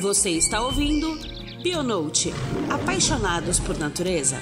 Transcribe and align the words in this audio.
Você 0.00 0.30
está 0.30 0.62
ouvindo 0.62 1.18
Bionote 1.60 2.32
Apaixonados 2.70 3.58
por 3.58 3.76
Natureza. 3.76 4.38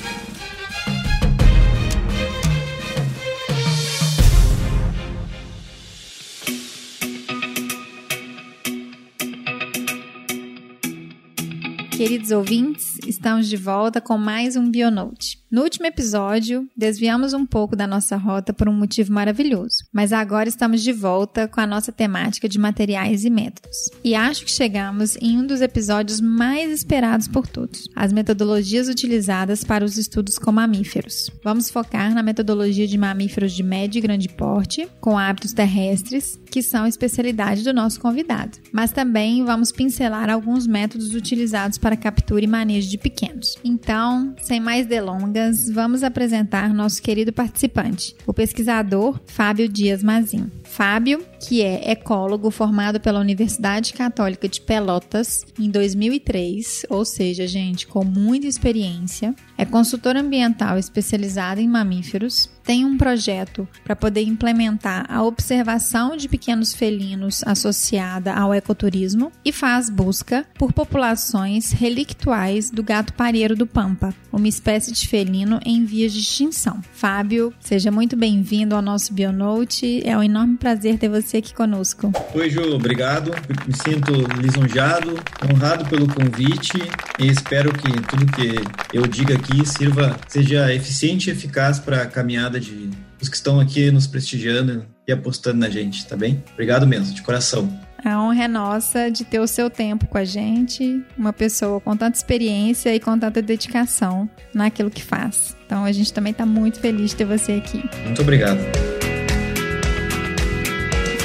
Queridos 11.96 12.30
ouvintes, 12.32 12.98
estamos 13.07 13.48
de 13.48 13.57
volta 13.57 13.98
com 13.98 14.18
mais 14.18 14.57
um 14.57 14.70
Bionote. 14.70 15.43
No 15.49 15.63
último 15.63 15.87
episódio, 15.87 16.69
desviamos 16.77 17.33
um 17.33 17.46
pouco 17.46 17.77
da 17.77 17.87
nossa 17.87 18.17
rota 18.17 18.53
por 18.53 18.69
um 18.69 18.73
motivo 18.73 19.13
maravilhoso, 19.13 19.85
mas 19.93 20.13
agora 20.13 20.49
estamos 20.49 20.83
de 20.83 20.93
volta 20.93 21.46
com 21.46 21.61
a 21.61 21.67
nossa 21.67 21.93
temática 21.93 22.49
de 22.49 22.59
materiais 22.59 23.25
e 23.25 23.31
métodos. 23.31 23.89
E 24.03 24.13
acho 24.13 24.45
que 24.45 24.51
chegamos 24.51 25.17
em 25.21 25.39
um 25.39 25.46
dos 25.46 25.61
episódios 25.61 26.21
mais 26.21 26.73
esperados 26.73 27.29
por 27.29 27.46
todos: 27.46 27.89
as 27.95 28.13
metodologias 28.13 28.89
utilizadas 28.89 29.63
para 29.63 29.85
os 29.85 29.96
estudos 29.96 30.37
com 30.37 30.51
mamíferos. 30.51 31.31
Vamos 31.45 31.71
focar 31.71 32.12
na 32.12 32.25
metodologia 32.25 32.89
de 32.89 32.98
mamíferos 32.98 33.53
de 33.53 33.62
médio 33.62 34.01
e 34.01 34.03
grande 34.03 34.28
porte, 34.28 34.89
com 35.01 35.17
hábitos 35.17 35.53
terrestres, 35.53 36.41
que 36.51 36.61
são 36.61 36.84
a 36.84 36.89
especialidade 36.89 37.62
do 37.62 37.73
nosso 37.73 38.01
convidado. 38.01 38.59
Mas 38.73 38.91
também 38.91 39.45
vamos 39.45 39.70
pincelar 39.70 40.28
alguns 40.28 40.67
métodos 40.67 41.15
utilizados 41.15 41.78
para 41.78 41.97
captura 41.97 42.45
e 42.45 42.48
manejo 42.48 42.91
de 42.91 42.98
pequenos. 42.98 43.56
Então, 43.62 44.34
sem 44.42 44.59
mais 44.59 44.87
delongas, 44.87 45.36
vamos 45.72 46.03
apresentar 46.03 46.72
nosso 46.72 47.03
querido 47.03 47.33
participante, 47.33 48.14
o 48.27 48.33
pesquisador 48.33 49.20
Fábio 49.27 49.69
Dias 49.69 50.03
Mazin. 50.03 50.50
Fábio, 50.66 51.25
que 51.41 51.62
é 51.62 51.91
ecólogo 51.91 52.50
formado 52.50 53.00
pela 53.00 53.20
Universidade 53.20 53.92
Católica 53.92 54.48
de 54.48 54.61
Pelotas 54.61 55.44
em 55.58 55.70
2003, 55.70 56.86
ou 56.91 57.05
seja, 57.05 57.47
gente, 57.47 57.86
com 57.86 58.05
muita 58.05 58.47
experiência, 58.47 59.34
é 59.56 59.64
consultor 59.64 60.17
ambiental 60.17 60.77
especializado 60.77 61.61
em 61.61 61.69
mamíferos, 61.69 62.50
tem 62.67 62.84
um 62.84 62.98
projeto 62.98 63.67
para 63.84 63.95
poder 63.95 64.23
implementar 64.23 65.06
a 65.08 65.23
observação 65.23 66.17
de 66.17 66.28
pequenos 66.28 66.75
felinos 66.75 67.42
associada 67.47 68.34
ao 68.34 68.53
ecoturismo 68.53 69.30
e 69.45 69.53
faz 69.53 69.89
busca 69.89 70.45
por 70.58 70.73
populações 70.73 71.70
relictuais 71.70 72.69
do 72.69 72.83
gato 72.83 73.12
pareiro 73.12 73.55
do 73.55 73.69
Pampa, 73.69 74.12
uma 74.33 74.48
espécie 74.48 74.92
de 74.92 75.06
felino 75.06 75.61
em 75.64 75.84
vias 75.84 76.12
de 76.12 76.19
extinção. 76.19 76.83
Fábio, 76.92 77.55
seja 77.61 77.92
muito 77.92 78.17
bem-vindo 78.17 78.75
ao 78.75 78.83
nosso 78.83 79.14
Bionote. 79.14 80.03
É 80.05 80.19
um 80.19 80.23
enorme 80.23 80.56
prazer 80.57 80.99
ter 80.99 81.09
você 81.09 81.39
aqui 81.39 81.55
conosco. 81.55 82.12
Oi, 82.35 82.51
Ju, 82.51 82.75
obrigado. 82.75 83.33
Me 83.67 83.75
sinto 83.75 84.12
lisonjado, 84.41 85.19
honrado 85.45 85.85
pelo 85.87 86.07
convite 86.13 86.79
e 87.19 87.27
espero 87.27 87.73
que 87.73 87.91
tudo 88.03 88.27
que 88.27 88.97
eu 88.97 89.07
diga 89.07 89.35
aqui 89.35 89.67
sirva, 89.67 90.17
seja 90.29 90.73
eficiente 90.73 91.29
e 91.29 91.33
eficaz 91.33 91.79
para 91.79 92.03
a 92.03 92.07
caminhada 92.07 92.59
de 92.59 92.91
os 93.21 93.29
que 93.29 93.37
estão 93.37 93.59
aqui 93.61 93.91
nos 93.91 94.07
prestigiando 94.07 94.85
e 95.07 95.13
apostando 95.13 95.59
na 95.59 95.71
gente, 95.71 96.07
tá 96.07 96.17
bem? 96.17 96.43
Obrigado 96.53 96.87
mesmo, 96.87 97.15
de 97.15 97.23
coração. 97.23 97.69
A 98.05 98.20
honra 98.23 98.45
é 98.45 98.48
nossa 98.48 99.11
de 99.11 99.25
ter 99.25 99.41
o 99.41 99.47
seu 99.47 99.70
tempo 99.70 100.07
com 100.07 100.19
a 100.19 100.25
gente, 100.25 101.03
uma 101.17 101.33
pessoa 101.33 101.81
com 101.81 101.97
tanta 101.97 102.17
experiência 102.17 102.95
e 102.95 103.01
com 103.01 103.19
tanta 103.19 103.41
dedicação 103.43 104.29
naquilo 104.55 104.91
que 104.91 105.03
faz. 105.03 105.57
Então 105.67 105.85
a 105.85 105.93
gente 105.93 106.13
também 106.13 106.31
está 106.31 106.47
muito 106.47 106.79
feliz 106.79 107.11
de 107.11 107.17
ter 107.17 107.25
você 107.25 107.53
aqui. 107.53 107.83
Muito 108.05 108.23
obrigado. 108.23 108.61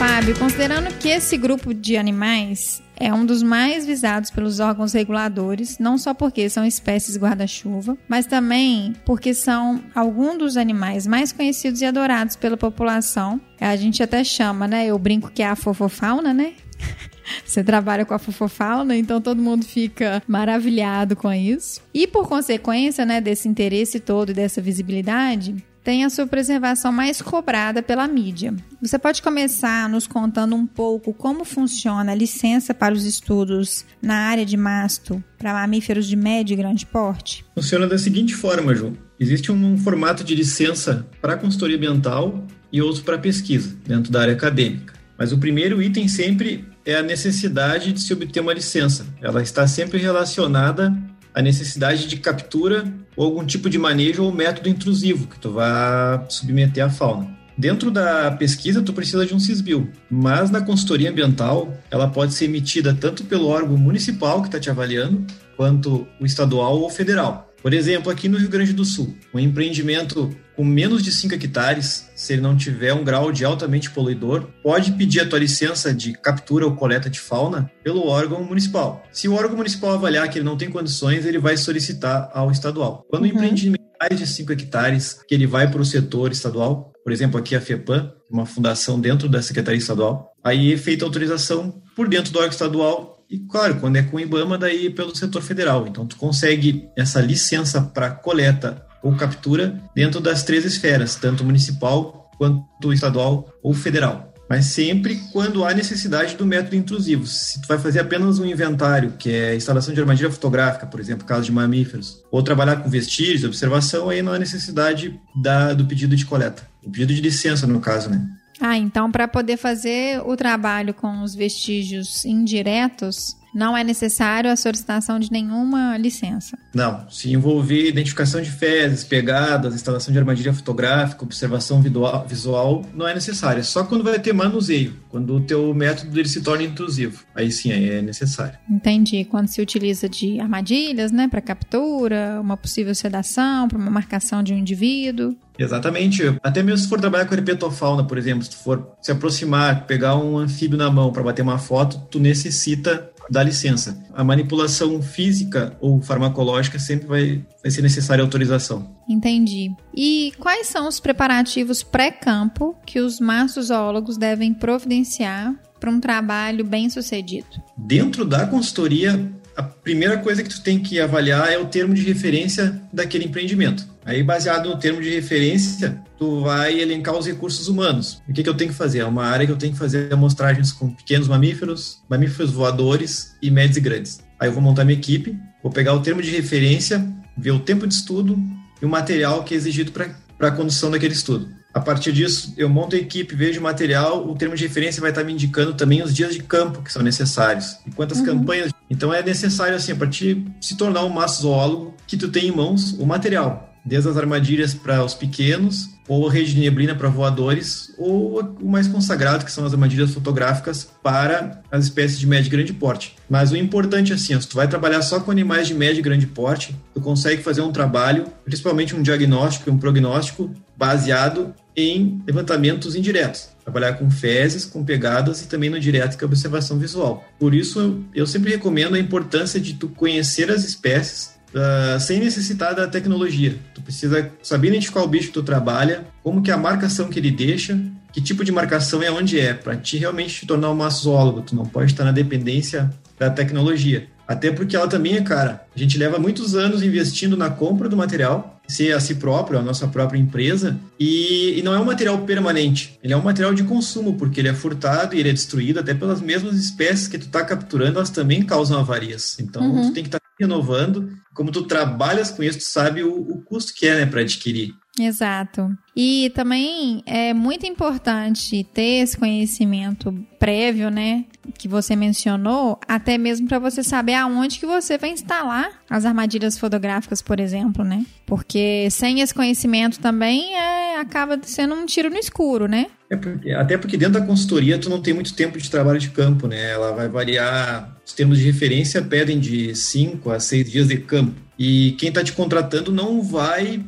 Fábio, 0.02 0.36
considerando 0.36 0.92
que 0.98 1.10
esse 1.10 1.38
grupo 1.38 1.76
de 1.76 1.96
animais 1.96 2.82
é 2.96 3.14
um 3.14 3.24
dos 3.24 3.44
mais 3.44 3.86
visados 3.86 4.32
pelos 4.32 4.60
órgãos 4.60 4.94
reguladores, 4.94 5.78
não 5.78 5.96
só 5.96 6.12
porque 6.12 6.50
são 6.50 6.66
espécies 6.66 7.20
guarda-chuva, 7.20 7.96
mas 8.10 8.26
também 8.26 8.96
porque 9.06 9.32
são 9.36 9.80
alguns 9.94 10.40
dos 10.40 10.58
animais 10.58 11.06
mais 11.06 11.32
conhecidos 11.32 11.82
e 11.82 11.86
adorados 11.86 12.36
pela 12.36 12.58
população. 12.58 13.40
A 13.60 13.76
gente 13.76 14.02
até 14.02 14.24
chama, 14.24 14.68
né? 14.68 14.88
Eu 14.88 14.98
brinco 14.98 15.32
que 15.32 15.44
é 15.44 15.48
a 15.48 15.56
fofofauna, 15.56 16.34
né? 16.34 16.54
Você 17.46 17.64
trabalha 17.64 18.04
com 18.04 18.16
a 18.16 18.20
fofofauna, 18.20 18.98
então 18.98 19.22
todo 19.22 19.40
mundo 19.40 19.64
fica 19.64 20.24
maravilhado 20.28 21.16
com 21.16 21.32
isso. 21.32 21.80
E 21.94 22.08
por 22.08 22.28
consequência, 22.28 23.06
né, 23.06 23.22
desse 23.22 23.48
interesse 23.48 24.00
todo 24.00 24.32
e 24.32 24.34
dessa 24.34 24.64
visibilidade, 24.64 25.64
tem 25.84 26.06
a 26.06 26.10
sua 26.10 26.28
preservação 26.28 26.92
mais 26.92 27.22
cobrada 27.22 27.82
pela 27.82 28.08
mídia. 28.08 28.54
Você 28.82 28.98
pode 29.00 29.22
começar 29.22 29.90
nos 29.90 30.08
contando 30.08 30.56
um 30.56 30.66
pouco 30.66 31.14
como 31.14 31.44
funciona 31.44 32.12
a 32.12 32.16
licença 32.16 32.74
para 32.74 32.94
os 32.94 33.06
estudos 33.06 33.86
na 34.02 34.16
área 34.16 34.46
de 34.46 34.58
masto 34.58 35.24
para 35.38 35.54
mamíferos 35.54 36.08
de 36.08 36.16
médio 36.16 36.54
e 36.54 36.58
grande 36.58 36.86
porte? 36.86 37.44
Funciona 37.56 37.88
da 37.88 37.98
seguinte 37.98 38.36
forma, 38.36 38.76
Ju. 38.76 38.94
Existe 39.20 39.52
um 39.52 39.78
formato 39.78 40.24
de 40.24 40.36
licença 40.36 41.06
para 41.22 41.38
consultoria 41.38 41.78
ambiental 41.78 42.46
e 42.72 42.82
outro 42.82 43.04
para 43.04 43.18
pesquisa 43.18 43.76
dentro 43.86 44.12
da 44.12 44.22
área 44.22 44.34
acadêmica. 44.34 44.94
Mas 45.18 45.32
o 45.32 45.38
primeiro 45.38 45.82
item 45.82 46.08
sempre 46.08 46.66
é 46.86 46.96
a 46.96 47.04
necessidade 47.04 47.94
de 47.94 48.02
se 48.02 48.12
obter 48.14 48.40
uma 48.40 48.54
licença. 48.54 49.06
Ela 49.22 49.42
está 49.44 49.68
sempre 49.68 50.00
relacionada 50.00 50.92
à 51.34 51.42
necessidade 51.42 52.08
de 52.08 52.18
captura 52.18 52.92
ou 53.16 53.26
algum 53.26 53.46
tipo 53.46 53.70
de 53.70 53.78
manejo 53.78 54.24
ou 54.24 54.32
método 54.32 54.70
intrusivo 54.70 55.28
que 55.28 55.40
tu 55.40 55.52
vai 55.52 56.26
submeter 56.30 56.86
à 56.86 56.90
fauna. 56.90 57.42
Dentro 57.58 57.92
da 57.92 58.32
pesquisa, 58.32 58.82
tu 58.82 58.94
precisa 58.94 59.26
de 59.26 59.36
um 59.36 59.40
CISBIL, 59.40 59.90
mas 60.10 60.50
na 60.50 60.62
consultoria 60.62 61.12
ambiental, 61.12 61.78
ela 61.92 62.08
pode 62.08 62.34
ser 62.34 62.46
emitida 62.46 62.94
tanto 62.94 63.24
pelo 63.26 63.48
órgão 63.48 63.78
municipal 63.78 64.42
que 64.42 64.48
está 64.48 64.60
te 64.60 64.70
avaliando, 64.70 65.26
quanto 65.56 66.08
o 66.20 66.26
estadual 66.26 66.80
ou 66.80 66.90
federal. 66.90 67.54
Por 67.62 67.74
exemplo, 67.74 68.12
aqui 68.12 68.28
no 68.28 68.40
Rio 68.40 68.50
Grande 68.50 68.74
do 68.74 68.84
Sul, 68.84 69.16
um 69.32 69.40
empreendimento 69.40 70.36
com 70.56 70.64
menos 70.64 71.04
de 71.04 71.12
5 71.12 71.34
hectares, 71.36 72.10
se 72.16 72.34
ele 72.34 72.42
não 72.42 72.56
tiver 72.56 72.94
um 72.94 73.04
grau 73.04 73.32
de 73.32 73.46
altamente 73.46 73.90
poluidor, 73.90 74.48
pode 74.64 74.92
pedir 74.94 75.22
a 75.22 75.28
tua 75.28 75.40
licença 75.40 75.94
de 75.94 76.14
captura 76.14 76.66
ou 76.66 76.76
coleta 76.76 77.10
de 77.10 77.20
fauna 77.20 77.72
pelo 77.84 78.08
órgão 78.08 78.44
municipal. 78.44 79.04
Se 79.12 79.28
o 79.28 79.34
órgão 79.34 79.58
municipal 79.58 79.92
avaliar 79.92 80.30
que 80.30 80.38
ele 80.38 80.46
não 80.46 80.58
tem 80.58 80.70
condições, 80.70 81.26
ele 81.26 81.40
vai 81.40 81.58
solicitar 81.58 82.30
ao 82.34 82.52
estadual. 82.52 83.06
Quando 83.10 83.24
uhum. 83.24 83.30
o 83.30 83.34
empreendimento 83.34 83.84
é 84.00 84.08
mais 84.10 84.20
de 84.20 84.28
5 84.28 84.52
hectares, 84.52 85.20
que 85.28 85.34
ele 85.34 85.48
vai 85.48 85.70
para 85.70 85.82
o 85.82 85.86
setor 85.86 86.32
estadual, 86.32 86.92
por 87.04 87.12
exemplo, 87.12 87.40
aqui 87.40 87.56
a 87.56 87.62
FEPAM, 87.62 88.14
uma 88.30 88.46
fundação 88.46 89.00
dentro 89.00 89.28
da 89.28 89.42
Secretaria 89.42 89.80
Estadual, 89.80 90.32
aí 90.44 90.74
é 90.74 90.78
feita 90.78 91.04
a 91.04 91.08
autorização 91.08 91.82
por 91.96 92.08
dentro 92.08 92.32
do 92.32 92.38
órgão 92.38 92.52
estadual 92.52 93.26
e, 93.30 93.40
claro, 93.40 93.80
quando 93.80 93.96
é 93.96 94.04
com 94.04 94.18
o 94.18 94.20
IBAMA, 94.20 94.58
daí 94.58 94.90
pelo 94.90 95.16
setor 95.16 95.42
federal. 95.42 95.88
Então, 95.88 96.06
tu 96.06 96.18
consegue 96.18 96.90
essa 96.98 97.22
licença 97.22 97.82
para 97.82 98.12
coleta 98.12 98.86
ou 99.04 99.16
captura 99.16 99.82
dentro 99.96 100.20
das 100.20 100.44
três 100.44 100.66
esferas, 100.66 101.16
tanto 101.16 101.44
municipal 101.44 102.30
quanto 102.38 102.94
estadual 102.94 103.48
ou 103.62 103.74
federal. 103.74 104.34
Mas 104.50 104.66
sempre 104.66 105.16
quando 105.32 105.64
há 105.64 105.74
necessidade 105.74 106.36
do 106.36 106.46
método 106.46 106.76
intrusivo. 106.76 107.26
Se 107.26 107.62
tu 107.62 107.68
vai 107.70 107.80
fazer 107.80 108.02
apenas 108.02 108.38
um 108.38 108.46
inventário, 108.46 109.14
que 109.18 109.32
é 109.32 109.56
instalação 109.56 109.94
de 109.94 110.02
armadilha 110.02 110.30
fotográfica, 110.30 110.86
por 110.86 111.00
exemplo, 111.00 111.26
caso 111.26 111.44
de 111.44 111.54
mamíferos, 111.54 112.22
ou 112.30 112.44
trabalhar 112.44 112.78
com 112.78 112.90
vestígios, 112.90 113.46
observação, 113.46 114.10
aí 114.10 114.22
não 114.22 114.34
há 114.34 114.40
necessidade 114.40 115.18
da, 115.34 115.74
do 115.74 115.86
pedido 115.86 116.18
de 116.18 116.26
coleta. 116.26 116.68
O 116.84 116.92
pedido 116.92 117.14
de 117.14 117.22
licença, 117.22 117.66
no 117.66 117.80
caso, 117.80 118.10
né? 118.10 118.28
Ah, 118.60 118.78
então 118.78 119.12
para 119.12 119.28
poder 119.28 119.58
fazer 119.58 120.22
o 120.24 120.36
trabalho 120.36 120.94
com 120.94 121.24
os 121.24 121.34
vestígios 121.34 122.26
indiretos, 122.26 123.38
não 123.54 123.76
é 123.76 123.84
necessário 123.84 124.52
a 124.52 124.56
solicitação 124.56 125.20
de 125.20 125.32
nenhuma 125.32 125.98
licença. 125.98 126.58
Não. 126.74 127.10
Se 127.10 127.32
envolver 127.32 127.90
identificação 127.90 128.42
de 128.42 128.50
fezes, 128.50 129.04
pegadas, 129.04 129.74
instalação 129.76 130.12
de 130.12 130.20
armadilha 130.20 130.54
fotográfica, 130.54 131.24
observação 131.24 131.82
visual, 132.28 132.86
não 132.94 133.08
é 133.08 133.14
necessário. 133.14 133.60
É 133.60 133.64
só 133.64 133.84
quando 133.84 134.04
vai 134.04 134.20
ter 134.20 134.34
manuseio, 134.34 134.96
quando 135.10 135.36
o 135.36 135.42
teu 135.42 135.74
método 135.74 136.18
ele 136.20 136.30
se 136.30 136.42
torna 136.42 136.64
intrusivo. 136.64 137.24
Aí 137.36 137.52
sim, 137.52 137.72
aí 137.72 137.90
é 137.90 138.02
necessário. 138.02 138.58
Entendi. 138.70 139.26
Quando 139.26 139.48
se 139.48 139.62
utiliza 139.62 140.08
de 140.08 140.40
armadilhas, 140.40 141.12
né, 141.12 141.28
para 141.28 141.42
captura, 141.42 142.40
uma 142.42 142.56
possível 142.56 142.96
sedação, 142.96 143.68
para 143.68 143.78
uma 143.78 143.92
marcação 143.92 144.42
de 144.42 144.54
um 144.54 144.58
indivíduo. 144.58 145.36
Exatamente. 145.60 146.24
Até 146.42 146.64
mesmo 146.64 146.80
se 146.80 146.90
for 146.90 147.00
trabalhar 147.00 147.26
com 147.26 147.36
herpetofauna, 147.36 148.04
por 148.04 148.18
exemplo, 148.18 148.44
se 148.44 148.50
tu 148.50 148.58
for 148.58 148.96
se 149.02 149.12
aproximar, 149.12 149.86
pegar 149.86 150.16
um 150.16 150.38
anfíbio 150.38 150.78
na 150.78 150.90
mão 150.90 151.12
para 151.12 151.22
bater 151.22 151.42
uma 151.42 151.60
foto, 151.60 152.00
tu 152.10 152.20
necessita 152.20 153.11
da 153.32 153.42
licença. 153.42 153.98
A 154.14 154.26
manipulação 154.26 155.02
física 155.02 155.78
ou 155.80 156.02
farmacológica 156.02 156.78
sempre 156.78 157.08
vai, 157.08 157.42
vai 157.64 157.72
ser 157.72 157.82
necessária 157.82 158.22
autorização. 158.22 158.94
Entendi. 159.08 159.74
E 159.96 160.34
quais 160.38 160.68
são 160.68 160.86
os 160.86 161.00
preparativos 161.00 161.82
pré-campo 161.82 162.76
que 162.86 163.00
os 163.00 163.22
mastozoólogos 163.22 164.18
devem 164.18 164.54
providenciar 164.54 165.56
para 165.80 165.90
um 165.90 166.02
trabalho 166.02 166.66
bem 166.66 166.90
sucedido? 166.90 167.48
Dentro 167.78 168.26
da 168.26 168.46
consultoria, 168.46 169.32
a 169.56 169.64
primeira 169.64 170.18
coisa 170.18 170.44
que 170.44 170.50
tu 170.50 170.62
tem 170.62 170.80
que 170.80 171.00
avaliar 171.00 171.54
é 171.54 171.58
o 171.58 171.68
termo 171.68 171.94
de 171.94 172.02
referência 172.04 172.82
daquele 172.92 173.26
empreendimento. 173.26 173.88
Aí, 174.04 174.22
baseado 174.22 174.70
no 174.70 174.78
termo 174.78 175.02
de 175.02 175.10
referência, 175.10 176.02
tu 176.22 176.42
vai 176.42 176.80
elencar 176.80 177.18
os 177.18 177.26
recursos 177.26 177.68
humanos. 177.68 178.22
O 178.30 178.34
que, 178.34 178.44
que 178.44 178.50
eu 178.50 178.54
tenho 178.54 178.70
que 178.70 178.78
fazer? 178.78 179.00
É 179.00 179.06
uma 179.06 179.26
área 179.26 179.44
que 179.44 179.52
eu 179.52 179.58
tenho 179.58 179.74
que 179.74 179.80
fazer 179.80 180.14
amostragens 180.14 180.72
com 180.72 180.94
pequenos 180.94 181.28
mamíferos, 181.28 182.04
mamíferos 182.08 182.52
voadores 182.52 183.36
e 183.42 183.50
médios 183.50 183.78
e 183.78 183.82
grandes. 183.82 184.20
Aí 184.40 184.48
eu 184.48 184.54
vou 184.54 184.62
montar 184.62 184.86
minha 184.86 185.00
equipe, 185.00 185.36
vou 185.64 185.72
pegar 185.72 185.96
o 185.96 186.00
termo 186.00 186.22
de 186.22 186.30
referência, 186.30 187.04
ver 187.36 187.50
o 187.50 187.60
tempo 187.60 187.88
de 187.88 187.96
estudo 187.96 188.38
e 188.80 188.86
o 188.86 188.90
material 188.90 189.44
que 189.44 189.56
é 189.56 189.58
exigido 189.58 189.92
para 189.92 190.48
a 190.48 190.52
condução 190.52 190.92
daquele 190.92 191.14
estudo. 191.14 191.50
A 191.74 191.80
partir 191.80 192.12
disso, 192.12 192.54
eu 192.56 192.70
monto 192.70 192.96
a 192.96 193.00
equipe, 193.00 193.34
vejo 193.34 193.60
o 193.60 193.64
material, 193.64 194.30
o 194.30 194.36
termo 194.36 194.56
de 194.56 194.62
referência 194.62 195.02
vai 195.02 195.10
estar 195.10 195.24
me 195.24 195.34
indicando 195.34 195.74
também 195.74 196.04
os 196.04 196.14
dias 196.14 196.36
de 196.36 196.44
campo 196.44 196.84
que 196.84 196.94
são 196.94 197.02
necessários 197.02 197.78
e 197.88 197.90
quantas 197.90 198.20
uhum. 198.20 198.26
campanhas. 198.26 198.72
Então 198.88 199.12
é 199.12 199.24
necessário 199.24 199.76
assim, 199.76 199.96
para 199.96 200.08
te 200.08 200.46
se 200.62 200.78
tornar 200.78 201.04
um 201.04 201.10
massozoólogo, 201.10 201.96
que 202.06 202.16
tu 202.16 202.30
tenha 202.30 202.50
em 202.50 202.56
mãos 202.56 202.94
o 203.00 203.08
material 203.08 203.71
desde 203.84 204.10
as 204.10 204.18
armadilhas 204.18 204.74
para 204.74 205.04
os 205.04 205.14
pequenos, 205.14 205.90
ou 206.08 206.28
a 206.28 206.32
rede 206.32 206.54
de 206.54 206.60
neblina 206.60 206.94
para 206.94 207.10
voadores, 207.10 207.94
ou 207.98 208.42
o 208.62 208.70
mais 208.70 208.88
consagrado, 208.88 209.46
que 209.46 209.52
são 209.52 209.66
as 209.66 209.74
armadilhas 209.74 210.14
fotográficas 210.14 210.88
para 211.02 211.62
as 211.72 211.86
espécies 211.86 212.20
de 212.20 212.28
médio 212.28 212.50
e 212.50 212.52
grande 212.52 212.74
porte. 212.74 213.16
Mas 213.30 213.52
o 213.52 213.58
importante 213.58 214.12
é 214.12 214.16
assim, 214.16 214.40
se 214.40 214.48
tu 214.48 214.58
vai 214.58 214.68
trabalhar 214.68 215.02
só 215.02 215.20
com 215.20 215.32
animais 215.32 215.68
de 215.68 215.74
médio 215.74 216.00
e 216.00 216.04
grande 216.04 216.28
porte, 216.28 216.76
tu 216.94 217.00
consegue 217.00 217.42
fazer 217.42 217.62
um 217.62 217.72
trabalho, 217.72 218.28
principalmente 218.44 218.96
um 218.96 219.02
diagnóstico 219.02 219.70
e 219.70 219.74
um 219.74 219.78
prognóstico 219.78 220.52
baseado 220.76 221.54
em 221.76 222.22
levantamentos 222.28 222.96
indiretos. 222.96 223.50
Trabalhar 223.64 223.94
com 223.94 224.10
fezes, 224.10 224.66
com 224.66 224.84
pegadas 224.84 225.42
e 225.42 225.48
também 225.48 225.70
no 225.70 225.80
direto, 225.80 226.18
que 226.18 226.24
é 226.24 226.28
observação 226.28 226.78
visual. 226.78 227.24
Por 227.40 227.54
isso, 227.54 228.04
eu 228.14 228.28
sempre 228.28 228.52
recomendo 228.52 228.96
a 228.96 229.00
importância 229.00 229.60
de 229.60 229.76
tu 229.76 229.88
conhecer 229.88 230.52
as 230.52 230.66
espécies 230.66 231.31
uh, 231.54 232.00
sem 232.00 232.20
necessitar 232.20 232.76
da 232.76 232.88
tecnologia. 232.88 233.58
Tu 233.74 233.82
precisa 233.82 234.32
saber 234.42 234.70
identificar 234.70 235.02
o 235.02 235.08
bicho 235.08 235.28
que 235.28 235.34
tu 235.34 235.44
trabalha, 235.44 236.06
como 236.24 236.42
que 236.42 236.52
é 236.52 236.54
a 236.54 236.58
marcação 236.58 237.10
que 237.10 237.20
ele 237.20 237.32
deixa, 237.32 237.80
que 238.12 238.22
tipo 238.22 238.44
de 238.44 238.52
marcação 238.52 239.02
é 239.02 239.12
onde 239.12 239.40
é, 239.40 239.54
para 239.54 239.76
te 239.76 239.98
realmente 239.98 240.42
te 240.42 240.46
tornar 240.46 240.70
um 240.70 240.76
maçólogo. 240.76 241.42
Tu 241.42 241.56
não 241.56 241.66
pode 241.66 241.92
estar 241.92 242.04
na 242.04 242.12
dependência 242.12 242.90
da 243.18 243.30
tecnologia. 243.30 244.08
Até 244.28 244.50
porque 244.50 244.78
ela 244.78 244.88
também 244.88 245.16
é 245.16 245.22
cara. 245.22 245.66
A 245.76 245.80
gente 245.80 245.98
leva 245.98 246.18
muitos 246.18 246.56
anos 246.56 246.82
investindo 246.82 247.36
na 247.36 247.50
compra 247.50 247.90
do 247.90 247.98
material, 247.98 248.62
ser 248.66 248.94
a 248.94 249.00
si 249.00 249.16
próprio, 249.16 249.60
a 249.60 249.62
nossa 249.62 249.88
própria 249.90 250.18
empresa, 250.18 250.80
e, 250.98 251.60
e, 251.60 251.62
não 251.62 251.74
é 251.74 251.80
um 251.80 251.84
material 251.84 252.18
permanente. 252.20 252.98
Ele 253.04 253.12
é 253.12 253.18
um 253.18 253.22
material 253.22 253.54
de 253.54 253.64
consumo, 253.64 254.14
porque 254.14 254.40
ele 254.40 254.48
é 254.48 254.54
furtado 254.54 255.14
e 255.14 255.20
ele 255.20 255.30
é 255.30 255.34
destruído 255.34 255.82
até 255.82 255.94
pelas 255.94 256.22
mesmas 256.22 256.56
espécies 256.56 257.10
que 257.10 257.18
tu 257.18 257.26
está 257.26 257.44
capturando, 257.44 257.98
elas 257.98 258.10
também 258.10 258.42
causam 258.42 258.80
avarias. 258.80 259.38
Então, 259.38 259.62
uhum. 259.62 259.90
tu 259.90 259.94
tem 259.94 260.04
que 260.04 260.08
estar 260.08 260.20
tá 260.20 260.21
renovando. 260.42 261.10
Como 261.34 261.52
tu 261.52 261.64
trabalhas 261.64 262.32
com 262.32 262.44
isso, 262.44 262.60
tu 262.60 262.66
sabe 262.66 263.04
o, 263.04 263.14
o 263.14 263.42
custo 263.44 263.74
que 263.74 263.88
é 263.88 263.96
né, 263.96 264.06
para 264.06 264.22
adquirir. 264.22 264.74
Exato. 265.00 265.70
E 265.96 266.32
também 266.36 267.02
é 267.06 267.34
muito 267.34 267.66
importante 267.66 268.64
ter 268.74 269.04
esse 269.04 269.18
conhecimento 269.18 270.14
prévio, 270.38 270.90
né, 270.90 271.26
que 271.58 271.68
você 271.68 271.96
mencionou, 271.96 272.80
até 272.88 273.18
mesmo 273.18 273.48
para 273.48 273.60
você 273.60 273.84
saber 273.84 274.16
aonde 274.16 274.60
que 274.60 274.66
você 274.66 274.98
vai 274.98 275.12
instalar 275.12 275.82
as 275.90 276.06
armadilhas 276.06 276.58
fotográficas, 276.58 277.22
por 277.22 277.40
exemplo, 277.40 277.84
né? 277.84 278.06
Porque 278.26 278.90
sem 278.90 279.22
esse 279.22 279.34
conhecimento 279.34 280.00
também 280.00 280.56
é, 280.58 280.81
acaba 281.02 281.40
sendo 281.44 281.74
um 281.74 281.86
tiro 281.86 282.10
no 282.10 282.18
escuro, 282.18 282.68
né? 282.68 282.88
É 283.10 283.16
porque, 283.16 283.52
até 283.52 283.78
porque 283.78 283.98
dentro 283.98 284.20
da 284.20 284.26
consultoria 284.26 284.78
tu 284.78 284.90
não 284.90 285.02
tem 285.02 285.14
muito 285.14 285.34
tempo 285.34 285.58
de 285.58 285.70
trabalho 285.70 286.00
de 286.00 286.10
campo, 286.10 286.48
né? 286.48 286.72
Ela 286.72 286.92
vai 286.94 287.10
variar, 287.10 287.98
os 288.06 288.14
termos 288.14 288.38
de 288.38 288.46
referência 288.46 289.02
pedem 289.02 289.40
de 289.40 289.76
5 289.76 290.32
a 290.32 290.40
6 290.40 290.72
dias 290.72 290.88
de 290.88 290.98
campo. 290.98 291.34
E 291.60 291.92
quem 292.00 292.10
está 292.10 292.24
te 292.24 292.34
contratando 292.34 292.92
não 292.92 293.22
vai 293.22 293.84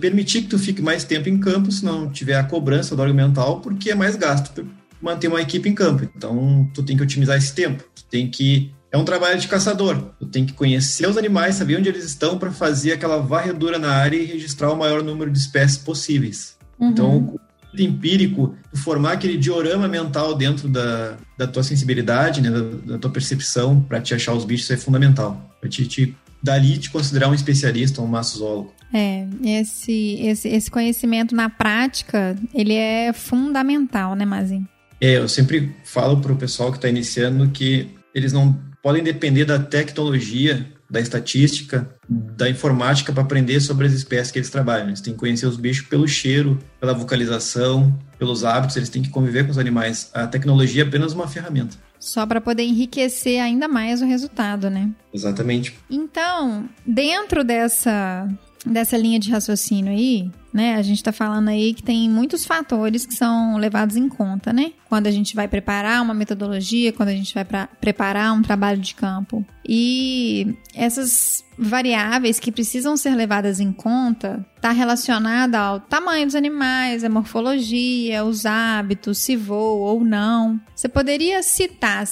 permitir 0.00 0.42
que 0.42 0.48
tu 0.48 0.58
fique 0.58 0.82
mais 0.82 1.04
tempo 1.04 1.28
em 1.28 1.38
campo 1.38 1.70
se 1.70 1.84
não 1.84 2.10
tiver 2.10 2.34
a 2.34 2.44
cobrança 2.44 2.96
do 2.96 3.02
argumental, 3.02 3.60
porque 3.60 3.90
é 3.90 3.94
mais 3.94 4.16
gasto 4.16 4.66
manter 5.00 5.28
uma 5.28 5.42
equipe 5.42 5.68
em 5.68 5.74
campo. 5.74 6.08
Então, 6.16 6.70
tu 6.72 6.82
tem 6.82 6.96
que 6.96 7.02
otimizar 7.02 7.36
esse 7.36 7.52
tempo. 7.54 7.84
Tu 7.94 8.04
tem 8.04 8.30
que 8.30 8.72
é 8.92 8.98
um 8.98 9.04
trabalho 9.04 9.40
de 9.40 9.48
caçador. 9.48 10.10
Tu 10.20 10.26
tem 10.26 10.44
que 10.44 10.52
conhecer 10.52 11.08
os 11.08 11.16
animais, 11.16 11.54
saber 11.54 11.78
onde 11.78 11.88
eles 11.88 12.04
estão 12.04 12.38
para 12.38 12.52
fazer 12.52 12.92
aquela 12.92 13.16
varredura 13.16 13.78
na 13.78 13.90
área 13.90 14.18
e 14.18 14.26
registrar 14.26 14.70
o 14.70 14.76
maior 14.76 15.02
número 15.02 15.30
de 15.30 15.38
espécies 15.38 15.78
possíveis. 15.78 16.58
Uhum. 16.78 16.90
Então, 16.90 17.16
o 17.18 17.40
empírico, 17.80 18.54
formar 18.74 19.12
aquele 19.12 19.38
diorama 19.38 19.88
mental 19.88 20.34
dentro 20.34 20.68
da, 20.68 21.16
da 21.38 21.46
tua 21.46 21.62
sensibilidade, 21.62 22.42
né, 22.42 22.50
da, 22.50 22.60
da 22.92 22.98
tua 22.98 23.10
percepção 23.10 23.80
para 23.80 23.98
te 23.98 24.14
achar 24.14 24.34
os 24.34 24.44
bichos 24.44 24.70
é 24.70 24.76
fundamental. 24.76 25.50
Para 25.58 25.70
te, 25.70 25.86
te, 25.86 26.14
dali 26.42 26.76
te 26.76 26.90
considerar 26.90 27.28
um 27.28 27.34
especialista, 27.34 28.02
um 28.02 28.06
maçozólogo. 28.06 28.74
É, 28.92 29.26
esse, 29.42 30.18
esse, 30.20 30.48
esse 30.48 30.70
conhecimento 30.70 31.34
na 31.34 31.48
prática, 31.48 32.36
ele 32.52 32.74
é 32.74 33.10
fundamental, 33.14 34.14
né, 34.14 34.26
Mazinho? 34.26 34.68
É, 35.00 35.16
eu 35.16 35.26
sempre 35.26 35.74
falo 35.82 36.20
para 36.20 36.32
o 36.32 36.36
pessoal 36.36 36.70
que 36.70 36.76
está 36.76 36.90
iniciando 36.90 37.48
que 37.48 37.88
eles 38.14 38.34
não 38.34 38.54
podem 38.82 39.02
depender 39.02 39.44
da 39.44 39.58
tecnologia, 39.58 40.66
da 40.90 41.00
estatística, 41.00 41.88
da 42.08 42.50
informática 42.50 43.12
para 43.12 43.22
aprender 43.22 43.60
sobre 43.60 43.86
as 43.86 43.92
espécies 43.92 44.30
que 44.30 44.38
eles 44.38 44.50
trabalham. 44.50 44.88
Eles 44.88 45.00
têm 45.00 45.14
que 45.14 45.18
conhecer 45.20 45.46
os 45.46 45.56
bichos 45.56 45.86
pelo 45.86 46.06
cheiro, 46.06 46.58
pela 46.80 46.92
vocalização, 46.92 47.96
pelos 48.18 48.44
hábitos, 48.44 48.76
eles 48.76 48.88
têm 48.88 49.02
que 49.02 49.08
conviver 49.08 49.44
com 49.44 49.50
os 49.50 49.58
animais. 49.58 50.10
A 50.12 50.26
tecnologia 50.26 50.82
é 50.82 50.86
apenas 50.86 51.12
uma 51.12 51.26
ferramenta. 51.26 51.76
Só 51.98 52.26
para 52.26 52.40
poder 52.40 52.64
enriquecer 52.64 53.40
ainda 53.40 53.68
mais 53.68 54.02
o 54.02 54.04
resultado, 54.04 54.68
né? 54.68 54.90
Exatamente. 55.14 55.74
Então, 55.88 56.68
dentro 56.84 57.44
dessa 57.44 58.28
dessa 58.66 58.96
linha 58.96 59.18
de 59.18 59.30
raciocínio 59.30 59.92
aí, 59.92 60.30
né? 60.52 60.74
A 60.74 60.82
gente 60.82 60.98
está 60.98 61.12
falando 61.12 61.48
aí 61.48 61.74
que 61.74 61.82
tem 61.82 62.08
muitos 62.08 62.44
fatores 62.44 63.06
que 63.06 63.14
são 63.14 63.56
levados 63.56 63.96
em 63.96 64.08
conta, 64.08 64.52
né? 64.52 64.72
Quando 64.88 65.06
a 65.06 65.10
gente 65.10 65.34
vai 65.34 65.48
preparar 65.48 66.02
uma 66.02 66.14
metodologia, 66.14 66.92
quando 66.92 67.08
a 67.08 67.14
gente 67.14 67.34
vai 67.34 67.46
preparar 67.80 68.32
um 68.32 68.42
trabalho 68.42 68.80
de 68.80 68.94
campo. 68.94 69.44
E 69.66 70.54
essas 70.74 71.44
variáveis 71.56 72.40
que 72.40 72.50
precisam 72.50 72.96
ser 72.96 73.14
levadas 73.14 73.60
em 73.60 73.72
conta 73.72 74.44
está 74.56 74.70
relacionada 74.70 75.58
ao 75.58 75.80
tamanho 75.80 76.26
dos 76.26 76.34
animais, 76.34 77.04
a 77.04 77.08
morfologia, 77.08 78.24
os 78.24 78.44
hábitos, 78.46 79.18
se 79.18 79.36
voa 79.36 79.92
ou 79.92 80.04
não. 80.04 80.60
Você 80.74 80.88
poderia 80.88 81.42
citar 81.42 82.04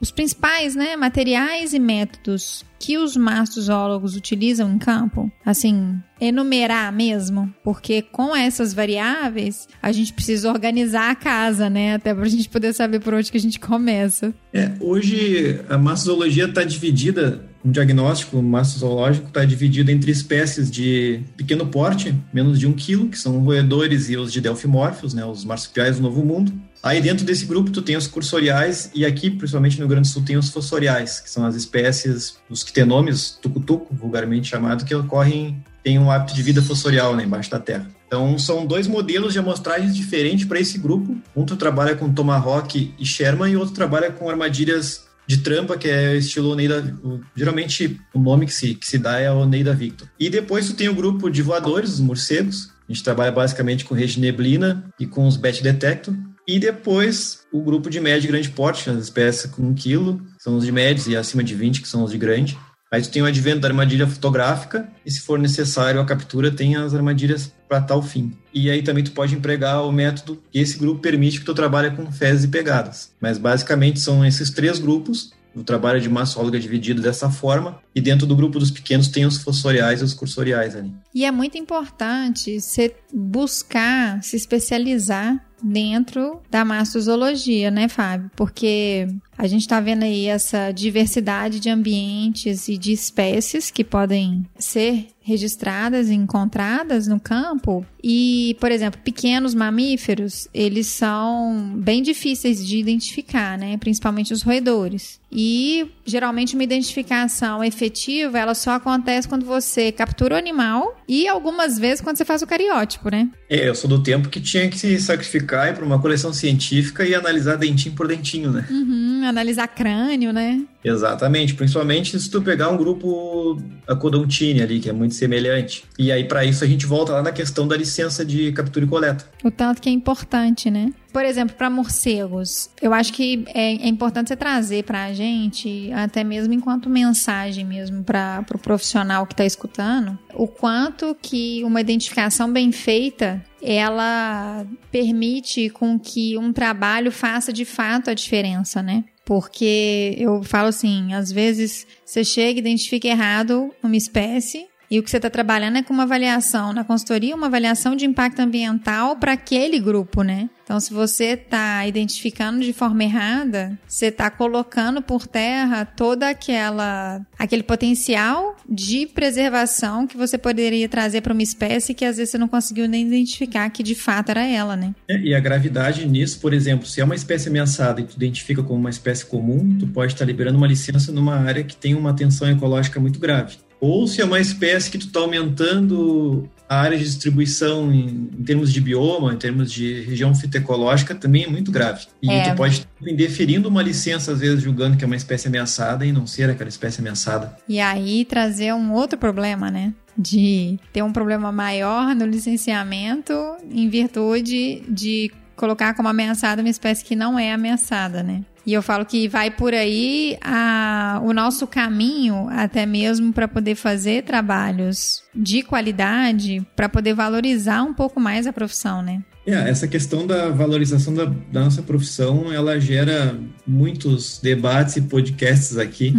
os 0.00 0.10
principais 0.10 0.74
né, 0.74 0.96
materiais 0.96 1.72
e 1.72 1.78
métodos 1.78 2.64
que 2.78 2.96
os 2.96 3.16
mastozoólogos 3.16 4.16
utilizam 4.16 4.72
em 4.72 4.78
campo? 4.78 5.30
Assim, 5.44 6.00
enumerar 6.20 6.92
mesmo, 6.92 7.52
porque 7.62 8.02
com 8.02 8.34
essas 8.34 8.74
variáveis 8.74 9.68
a 9.82 9.92
gente 9.92 10.12
precisa 10.12 10.50
organizar 10.50 11.10
a 11.10 11.14
casa, 11.14 11.70
né? 11.70 11.94
Até 11.94 12.14
para 12.14 12.24
a 12.24 12.28
gente 12.28 12.48
poder 12.48 12.72
saber 12.72 13.00
por 13.00 13.14
onde 13.14 13.30
que 13.30 13.36
a 13.36 13.40
gente 13.40 13.60
começa. 13.60 14.34
É, 14.52 14.72
hoje 14.80 15.60
a 15.68 15.78
mastozoologia 15.78 16.46
está 16.46 16.64
dividida, 16.64 17.44
um 17.64 17.70
diagnóstico 17.70 18.40
mastozoológico 18.42 19.28
está 19.28 19.44
dividido 19.44 19.90
entre 19.90 20.10
espécies 20.10 20.70
de 20.70 21.20
pequeno 21.36 21.66
porte, 21.66 22.14
menos 22.32 22.58
de 22.58 22.66
um 22.66 22.72
quilo, 22.72 23.08
que 23.08 23.18
são 23.18 23.38
roedores 23.40 24.08
e 24.08 24.16
os 24.16 24.32
de 24.32 24.40
delfimórficos, 24.40 25.14
né? 25.14 25.24
Os 25.24 25.44
marsupiais 25.44 25.96
do 25.96 26.02
Novo 26.02 26.24
Mundo. 26.24 26.52
Aí 26.82 27.00
dentro 27.00 27.26
desse 27.26 27.44
grupo 27.44 27.70
tu 27.70 27.82
tem 27.82 27.96
os 27.96 28.06
cursoriais 28.06 28.90
e 28.94 29.04
aqui, 29.04 29.30
principalmente 29.30 29.74
no 29.74 29.80
Rio 29.80 29.88
Grande 29.88 30.08
do 30.08 30.12
Sul, 30.12 30.22
tem 30.24 30.36
os 30.36 30.48
fossoriais, 30.48 31.20
que 31.20 31.28
são 31.28 31.44
as 31.44 31.56
espécies, 31.56 32.38
os 32.48 32.62
que 32.62 32.72
têm 32.72 32.84
nomes, 32.84 33.36
tucutuco, 33.42 33.94
vulgarmente 33.94 34.48
chamado, 34.48 34.84
que 34.84 34.94
ocorrem, 34.94 35.62
tem 35.88 35.98
um 35.98 36.10
hábito 36.10 36.34
de 36.34 36.42
vida 36.42 36.60
fossorial 36.60 37.16
né, 37.16 37.24
embaixo 37.24 37.50
da 37.50 37.58
terra. 37.58 37.88
Então 38.06 38.38
são 38.38 38.66
dois 38.66 38.86
modelos 38.86 39.32
de 39.32 39.38
amostragens 39.38 39.96
diferentes 39.96 40.44
para 40.44 40.60
esse 40.60 40.76
grupo. 40.76 41.16
Um 41.34 41.46
trabalha 41.46 41.96
com 41.96 42.12
Tomahawk 42.12 42.94
e 42.98 43.06
Sherman 43.06 43.50
e 43.50 43.56
outro 43.56 43.74
trabalha 43.74 44.12
com 44.12 44.28
armadilhas 44.28 45.06
de 45.26 45.38
trampa, 45.38 45.78
que 45.78 45.88
é 45.88 46.14
estilo 46.14 46.50
Oneida. 46.50 46.94
Geralmente 47.34 47.98
o 48.12 48.20
nome 48.20 48.44
que 48.44 48.52
se, 48.52 48.74
que 48.74 48.86
se 48.86 48.98
dá 48.98 49.18
é 49.18 49.32
Oneida 49.32 49.72
Victor. 49.72 50.06
E 50.20 50.28
depois 50.28 50.66
tu 50.66 50.74
tem 50.74 50.90
o 50.90 50.94
grupo 50.94 51.30
de 51.30 51.40
voadores, 51.40 51.94
os 51.94 52.00
morcegos. 52.00 52.70
A 52.86 52.92
gente 52.92 53.02
trabalha 53.02 53.32
basicamente 53.32 53.86
com 53.86 53.94
rede 53.94 54.16
de 54.16 54.20
neblina 54.20 54.84
e 55.00 55.06
com 55.06 55.26
os 55.26 55.38
Bet 55.38 55.62
Detector. 55.62 56.12
E 56.46 56.58
depois 56.58 57.40
o 57.50 57.62
grupo 57.62 57.88
de 57.88 57.98
médio 57.98 58.28
e 58.28 58.30
grande 58.30 58.50
porte, 58.50 58.90
as 58.90 59.04
espécies 59.04 59.50
com 59.50 59.62
1 59.62 59.74
kg, 59.74 60.18
são 60.38 60.56
os 60.56 60.66
de 60.66 60.72
médios, 60.72 61.06
e 61.06 61.16
acima 61.16 61.44
de 61.44 61.54
20, 61.54 61.82
que 61.82 61.88
são 61.88 62.02
os 62.02 62.10
de 62.10 62.16
grande. 62.16 62.58
Aí 62.90 63.02
tu 63.02 63.10
tem 63.10 63.20
o 63.20 63.26
advento 63.26 63.60
da 63.60 63.68
armadilha 63.68 64.06
fotográfica, 64.06 64.88
e 65.04 65.10
se 65.10 65.20
for 65.20 65.38
necessário 65.38 66.00
a 66.00 66.04
captura, 66.04 66.50
tem 66.50 66.76
as 66.76 66.94
armadilhas 66.94 67.52
para 67.68 67.82
tal 67.82 68.02
fim. 68.02 68.32
E 68.52 68.70
aí 68.70 68.82
também 68.82 69.04
tu 69.04 69.12
pode 69.12 69.34
empregar 69.34 69.84
o 69.84 69.92
método 69.92 70.42
que 70.50 70.58
esse 70.58 70.78
grupo 70.78 71.00
permite 71.00 71.40
que 71.40 71.44
tu 71.44 71.54
trabalhe 71.54 71.90
com 71.90 72.10
fezes 72.10 72.44
e 72.44 72.48
pegadas. 72.48 73.12
Mas 73.20 73.36
basicamente 73.36 74.00
são 74.00 74.24
esses 74.24 74.50
três 74.50 74.78
grupos, 74.78 75.32
o 75.54 75.64
trabalho 75.64 76.00
de 76.00 76.08
maçóloga 76.08 76.56
é 76.56 76.60
dividido 76.60 77.02
dessa 77.02 77.30
forma, 77.30 77.80
E 77.94 78.00
dentro 78.00 78.26
do 78.26 78.36
grupo 78.36 78.60
dos 78.60 78.70
pequenos 78.70 79.08
tem 79.08 79.26
os 79.26 79.38
fossoriais 79.38 80.00
e 80.00 80.04
os 80.04 80.14
cursoriais 80.14 80.76
ali. 80.76 80.92
E 81.12 81.24
é 81.24 81.32
muito 81.32 81.58
importante 81.58 82.60
você 82.60 82.94
buscar 83.12 84.22
se 84.22 84.36
especializar 84.36 85.44
dentro 85.60 86.40
da 86.48 86.64
mastozoologia, 86.64 87.72
né, 87.72 87.88
Fábio? 87.88 88.30
Porque 88.36 89.08
a 89.38 89.46
gente 89.46 89.60
está 89.60 89.78
vendo 89.78 90.02
aí 90.02 90.26
essa 90.26 90.72
diversidade 90.72 91.60
de 91.60 91.70
ambientes 91.70 92.66
e 92.66 92.76
de 92.76 92.92
espécies 92.92 93.70
que 93.70 93.84
podem 93.84 94.44
ser 94.58 95.06
registradas 95.28 96.08
e 96.08 96.14
encontradas 96.14 97.06
no 97.06 97.20
campo. 97.20 97.84
E, 98.02 98.56
por 98.58 98.72
exemplo, 98.72 98.98
pequenos 99.04 99.54
mamíferos, 99.54 100.48
eles 100.54 100.86
são 100.86 101.74
bem 101.76 102.02
difíceis 102.02 102.66
de 102.66 102.78
identificar, 102.78 103.58
né? 103.58 103.76
Principalmente 103.76 104.32
os 104.32 104.40
roedores. 104.40 105.20
E 105.30 105.90
geralmente 106.06 106.54
uma 106.54 106.64
identificação 106.64 107.62
efetiva, 107.62 108.38
ela 108.38 108.54
só 108.54 108.70
acontece 108.70 109.28
quando 109.28 109.44
você 109.44 109.92
captura 109.92 110.34
o 110.34 110.38
animal 110.38 110.96
e 111.06 111.28
algumas 111.28 111.78
vezes 111.78 112.00
quando 112.00 112.16
você 112.16 112.24
faz 112.24 112.40
o 112.40 112.46
cariótipo, 112.46 113.10
né? 113.10 113.28
É, 113.50 113.68
eu 113.68 113.74
sou 113.74 113.90
do 113.90 114.02
tempo 114.02 114.30
que 114.30 114.40
tinha 114.40 114.66
que 114.70 114.78
se 114.78 114.98
sacrificar 114.98 115.74
para 115.74 115.84
uma 115.84 116.00
coleção 116.00 116.32
científica 116.32 117.06
e 117.06 117.14
analisar 117.14 117.56
dentinho 117.56 117.94
por 117.94 118.08
dentinho, 118.08 118.50
né? 118.50 118.66
Uhum, 118.70 119.26
analisar 119.28 119.68
crânio, 119.68 120.32
né? 120.32 120.62
Exatamente, 120.84 121.54
principalmente 121.54 122.18
se 122.18 122.30
tu 122.30 122.40
pegar 122.40 122.68
um 122.70 122.76
grupo 122.76 123.60
Acodontine 123.86 124.62
ali, 124.62 124.80
que 124.80 124.88
é 124.88 124.92
muito 124.92 125.14
semelhante. 125.14 125.84
E 125.98 126.12
aí, 126.12 126.24
para 126.24 126.44
isso, 126.44 126.64
a 126.64 126.66
gente 126.66 126.86
volta 126.86 127.12
lá 127.12 127.22
na 127.22 127.32
questão 127.32 127.66
da 127.66 127.76
licença 127.76 128.24
de 128.24 128.52
captura 128.52 128.84
e 128.84 128.88
coleta. 128.88 129.26
O 129.44 129.50
tanto 129.50 129.80
que 129.80 129.88
é 129.88 129.92
importante, 129.92 130.70
né? 130.70 130.92
Por 131.12 131.24
exemplo, 131.24 131.56
para 131.56 131.70
morcegos, 131.70 132.70
eu 132.82 132.92
acho 132.92 133.12
que 133.12 133.44
é, 133.48 133.72
é 133.74 133.88
importante 133.88 134.28
você 134.28 134.36
trazer 134.36 134.84
para 134.84 135.04
a 135.04 135.12
gente, 135.12 135.90
até 135.92 136.22
mesmo 136.22 136.52
enquanto 136.52 136.90
mensagem 136.90 137.64
mesmo 137.64 138.04
para 138.04 138.40
o 138.42 138.44
pro 138.44 138.58
profissional 138.58 139.26
que 139.26 139.32
está 139.32 139.44
escutando, 139.44 140.18
o 140.34 140.46
quanto 140.46 141.16
que 141.20 141.62
uma 141.64 141.80
identificação 141.80 142.52
bem 142.52 142.70
feita 142.70 143.42
ela 143.60 144.64
permite 144.92 145.68
com 145.70 145.98
que 145.98 146.38
um 146.38 146.52
trabalho 146.52 147.10
faça 147.10 147.52
de 147.52 147.64
fato 147.64 148.10
a 148.10 148.14
diferença, 148.14 148.82
né? 148.82 149.04
Porque 149.28 150.14
eu 150.16 150.42
falo 150.42 150.68
assim, 150.68 151.12
às 151.12 151.30
vezes 151.30 151.86
você 152.02 152.24
chega 152.24 152.58
e 152.58 152.60
identifica 152.60 153.06
errado 153.08 153.70
uma 153.82 153.94
espécie 153.94 154.66
e 154.90 154.98
o 154.98 155.02
que 155.02 155.10
você 155.10 155.18
está 155.18 155.28
trabalhando 155.28 155.76
é 155.76 155.82
com 155.82 155.92
uma 155.92 156.04
avaliação 156.04 156.72
na 156.72 156.84
consultoria, 156.84 157.34
uma 157.34 157.46
avaliação 157.46 157.94
de 157.94 158.06
impacto 158.06 158.40
ambiental 158.40 159.16
para 159.16 159.32
aquele 159.32 159.78
grupo, 159.78 160.22
né? 160.22 160.48
Então, 160.64 160.78
se 160.80 160.92
você 160.92 161.32
está 161.32 161.86
identificando 161.86 162.60
de 162.60 162.74
forma 162.74 163.02
errada, 163.02 163.78
você 163.86 164.06
está 164.06 164.30
colocando 164.30 165.00
por 165.00 165.26
terra 165.26 165.86
toda 165.86 166.28
aquela 166.28 167.22
aquele 167.38 167.62
potencial 167.62 168.54
de 168.68 169.06
preservação 169.06 170.06
que 170.06 170.14
você 170.14 170.36
poderia 170.36 170.86
trazer 170.86 171.22
para 171.22 171.32
uma 171.32 171.42
espécie 171.42 171.94
que 171.94 172.04
às 172.04 172.18
vezes 172.18 172.32
você 172.32 172.38
não 172.38 172.48
conseguiu 172.48 172.86
nem 172.86 173.06
identificar 173.06 173.70
que 173.70 173.82
de 173.82 173.94
fato 173.94 174.30
era 174.30 174.46
ela, 174.46 174.76
né? 174.76 174.94
É, 175.08 175.18
e 175.18 175.34
a 175.34 175.40
gravidade 175.40 176.06
nisso, 176.06 176.38
por 176.38 176.52
exemplo, 176.52 176.86
se 176.86 177.00
é 177.00 177.04
uma 177.04 177.14
espécie 177.14 177.48
ameaçada 177.48 178.02
e 178.02 178.04
tu 178.04 178.16
identifica 178.16 178.62
como 178.62 178.78
uma 178.78 178.90
espécie 178.90 179.24
comum, 179.24 179.78
tu 179.78 179.86
pode 179.86 180.12
estar 180.12 180.24
tá 180.24 180.26
liberando 180.26 180.58
uma 180.58 180.66
licença 180.66 181.10
numa 181.10 181.36
área 181.36 181.64
que 181.64 181.76
tem 181.76 181.94
uma 181.94 182.14
tensão 182.14 182.48
ecológica 182.50 183.00
muito 183.00 183.18
grave 183.18 183.56
ou 183.80 184.06
se 184.06 184.20
é 184.20 184.24
uma 184.24 184.40
espécie 184.40 184.90
que 184.90 184.98
tu 184.98 185.06
está 185.06 185.20
aumentando 185.20 186.48
a 186.68 186.80
área 186.80 186.98
de 186.98 187.04
distribuição 187.04 187.90
em, 187.92 188.28
em, 188.38 188.44
termos 188.44 188.72
de 188.72 188.80
bioma, 188.80 189.32
em 189.32 189.36
termos 189.38 189.72
de 189.72 190.02
região 190.02 190.34
fitoecológica, 190.34 191.14
também 191.14 191.44
é 191.44 191.48
muito 191.48 191.72
grave. 191.72 192.06
E 192.22 192.30
é. 192.30 192.50
tu 192.50 192.56
pode 192.56 192.86
deferindo 193.16 193.68
uma 193.68 193.82
licença, 193.82 194.32
às 194.32 194.40
vezes, 194.40 194.62
julgando 194.62 194.96
que 194.96 195.02
é 195.02 195.06
uma 195.06 195.16
espécie 195.16 195.48
ameaçada 195.48 196.04
e 196.04 196.12
não 196.12 196.26
ser 196.26 196.50
aquela 196.50 196.68
espécie 196.68 197.00
ameaçada. 197.00 197.56
E 197.66 197.80
aí 197.80 198.24
trazer 198.24 198.74
um 198.74 198.92
outro 198.92 199.18
problema, 199.18 199.70
né? 199.70 199.94
De 200.16 200.78
ter 200.92 201.02
um 201.02 201.12
problema 201.12 201.50
maior 201.50 202.14
no 202.14 202.26
licenciamento 202.26 203.32
em 203.70 203.88
virtude 203.88 204.82
de 204.88 205.30
colocar 205.56 205.94
como 205.94 206.08
ameaçada 206.08 206.62
uma 206.62 206.68
espécie 206.68 207.04
que 207.04 207.16
não 207.16 207.38
é 207.38 207.52
ameaçada, 207.52 208.22
né? 208.22 208.42
E 208.66 208.72
eu 208.72 208.82
falo 208.82 209.04
que 209.04 209.28
vai 209.28 209.50
por 209.50 209.72
aí 209.72 210.36
a, 210.42 211.20
o 211.24 211.32
nosso 211.32 211.66
caminho, 211.66 212.48
até 212.50 212.84
mesmo 212.84 213.32
para 213.32 213.48
poder 213.48 213.74
fazer 213.74 214.24
trabalhos 214.24 215.22
de 215.34 215.62
qualidade, 215.62 216.66
para 216.76 216.88
poder 216.88 217.14
valorizar 217.14 217.82
um 217.82 217.94
pouco 217.94 218.20
mais 218.20 218.46
a 218.46 218.52
profissão, 218.52 219.02
né? 219.02 219.22
É, 219.46 219.70
essa 219.70 219.88
questão 219.88 220.26
da 220.26 220.50
valorização 220.50 221.14
da, 221.14 221.24
da, 221.24 221.64
nossa 221.64 221.80
profissão, 221.80 222.52
ela 222.52 222.78
gera 222.78 223.34
muitos 223.66 224.38
debates 224.42 224.96
e 224.96 225.02
podcasts 225.02 225.78
aqui. 225.78 226.12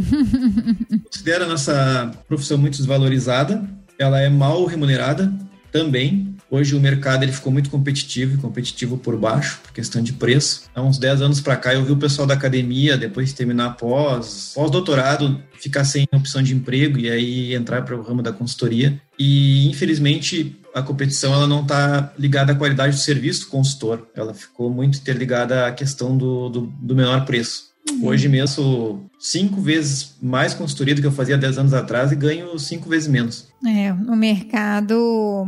Considera 1.05 1.45
a 1.45 1.47
nossa 1.47 2.11
profissão 2.27 2.57
muito 2.57 2.77
desvalorizada, 2.77 3.69
ela 3.99 4.19
é 4.19 4.29
mal 4.29 4.65
remunerada 4.65 5.31
também, 5.71 6.35
Hoje 6.51 6.75
o 6.75 6.79
mercado 6.79 7.23
ele 7.23 7.31
ficou 7.31 7.53
muito 7.53 7.69
competitivo, 7.69 8.41
competitivo 8.41 8.97
por 8.97 9.15
baixo, 9.15 9.59
por 9.61 9.71
questão 9.71 10.01
de 10.01 10.13
preço. 10.13 10.63
Há 10.73 10.81
uns 10.81 10.97
10 10.97 11.21
anos 11.21 11.41
para 11.41 11.55
cá 11.55 11.73
eu 11.73 11.85
vi 11.85 11.91
o 11.91 11.97
pessoal 11.97 12.27
da 12.27 12.33
academia, 12.33 12.97
depois 12.97 13.29
de 13.29 13.35
terminar 13.35 13.77
pós, 13.77 14.53
pós-doutorado, 14.55 15.39
ficar 15.59 15.83
sem 15.83 16.07
opção 16.11 16.41
de 16.41 16.55
emprego 16.55 16.97
e 16.97 17.09
aí 17.09 17.53
entrar 17.53 17.83
para 17.83 17.95
o 17.95 18.01
ramo 18.01 18.23
da 18.23 18.33
consultoria. 18.33 18.99
E 19.17 19.69
infelizmente 19.69 20.59
a 20.73 20.81
competição 20.81 21.33
ela 21.33 21.47
não 21.47 21.61
está 21.61 22.13
ligada 22.17 22.53
à 22.53 22.55
qualidade 22.55 22.95
do 22.95 22.99
serviço 22.99 23.41
do 23.41 23.47
consultor, 23.47 24.07
ela 24.15 24.33
ficou 24.33 24.71
muito 24.71 24.97
interligada 24.97 25.67
à 25.67 25.71
questão 25.71 26.17
do, 26.17 26.49
do, 26.49 26.61
do 26.61 26.95
menor 26.95 27.25
preço. 27.25 27.69
Uhum. 27.89 28.07
Hoje 28.07 28.27
mesmo, 28.27 29.09
cinco 29.19 29.61
vezes 29.61 30.15
mais 30.21 30.53
consultoria 30.53 30.95
do 30.95 31.01
que 31.01 31.07
eu 31.07 31.11
fazia 31.11 31.37
10 31.37 31.57
anos 31.57 31.73
atrás 31.73 32.11
e 32.11 32.15
ganho 32.15 32.57
cinco 32.59 32.89
vezes 32.89 33.07
menos. 33.07 33.47
É, 33.65 33.91
o 33.93 34.15
mercado 34.15 35.47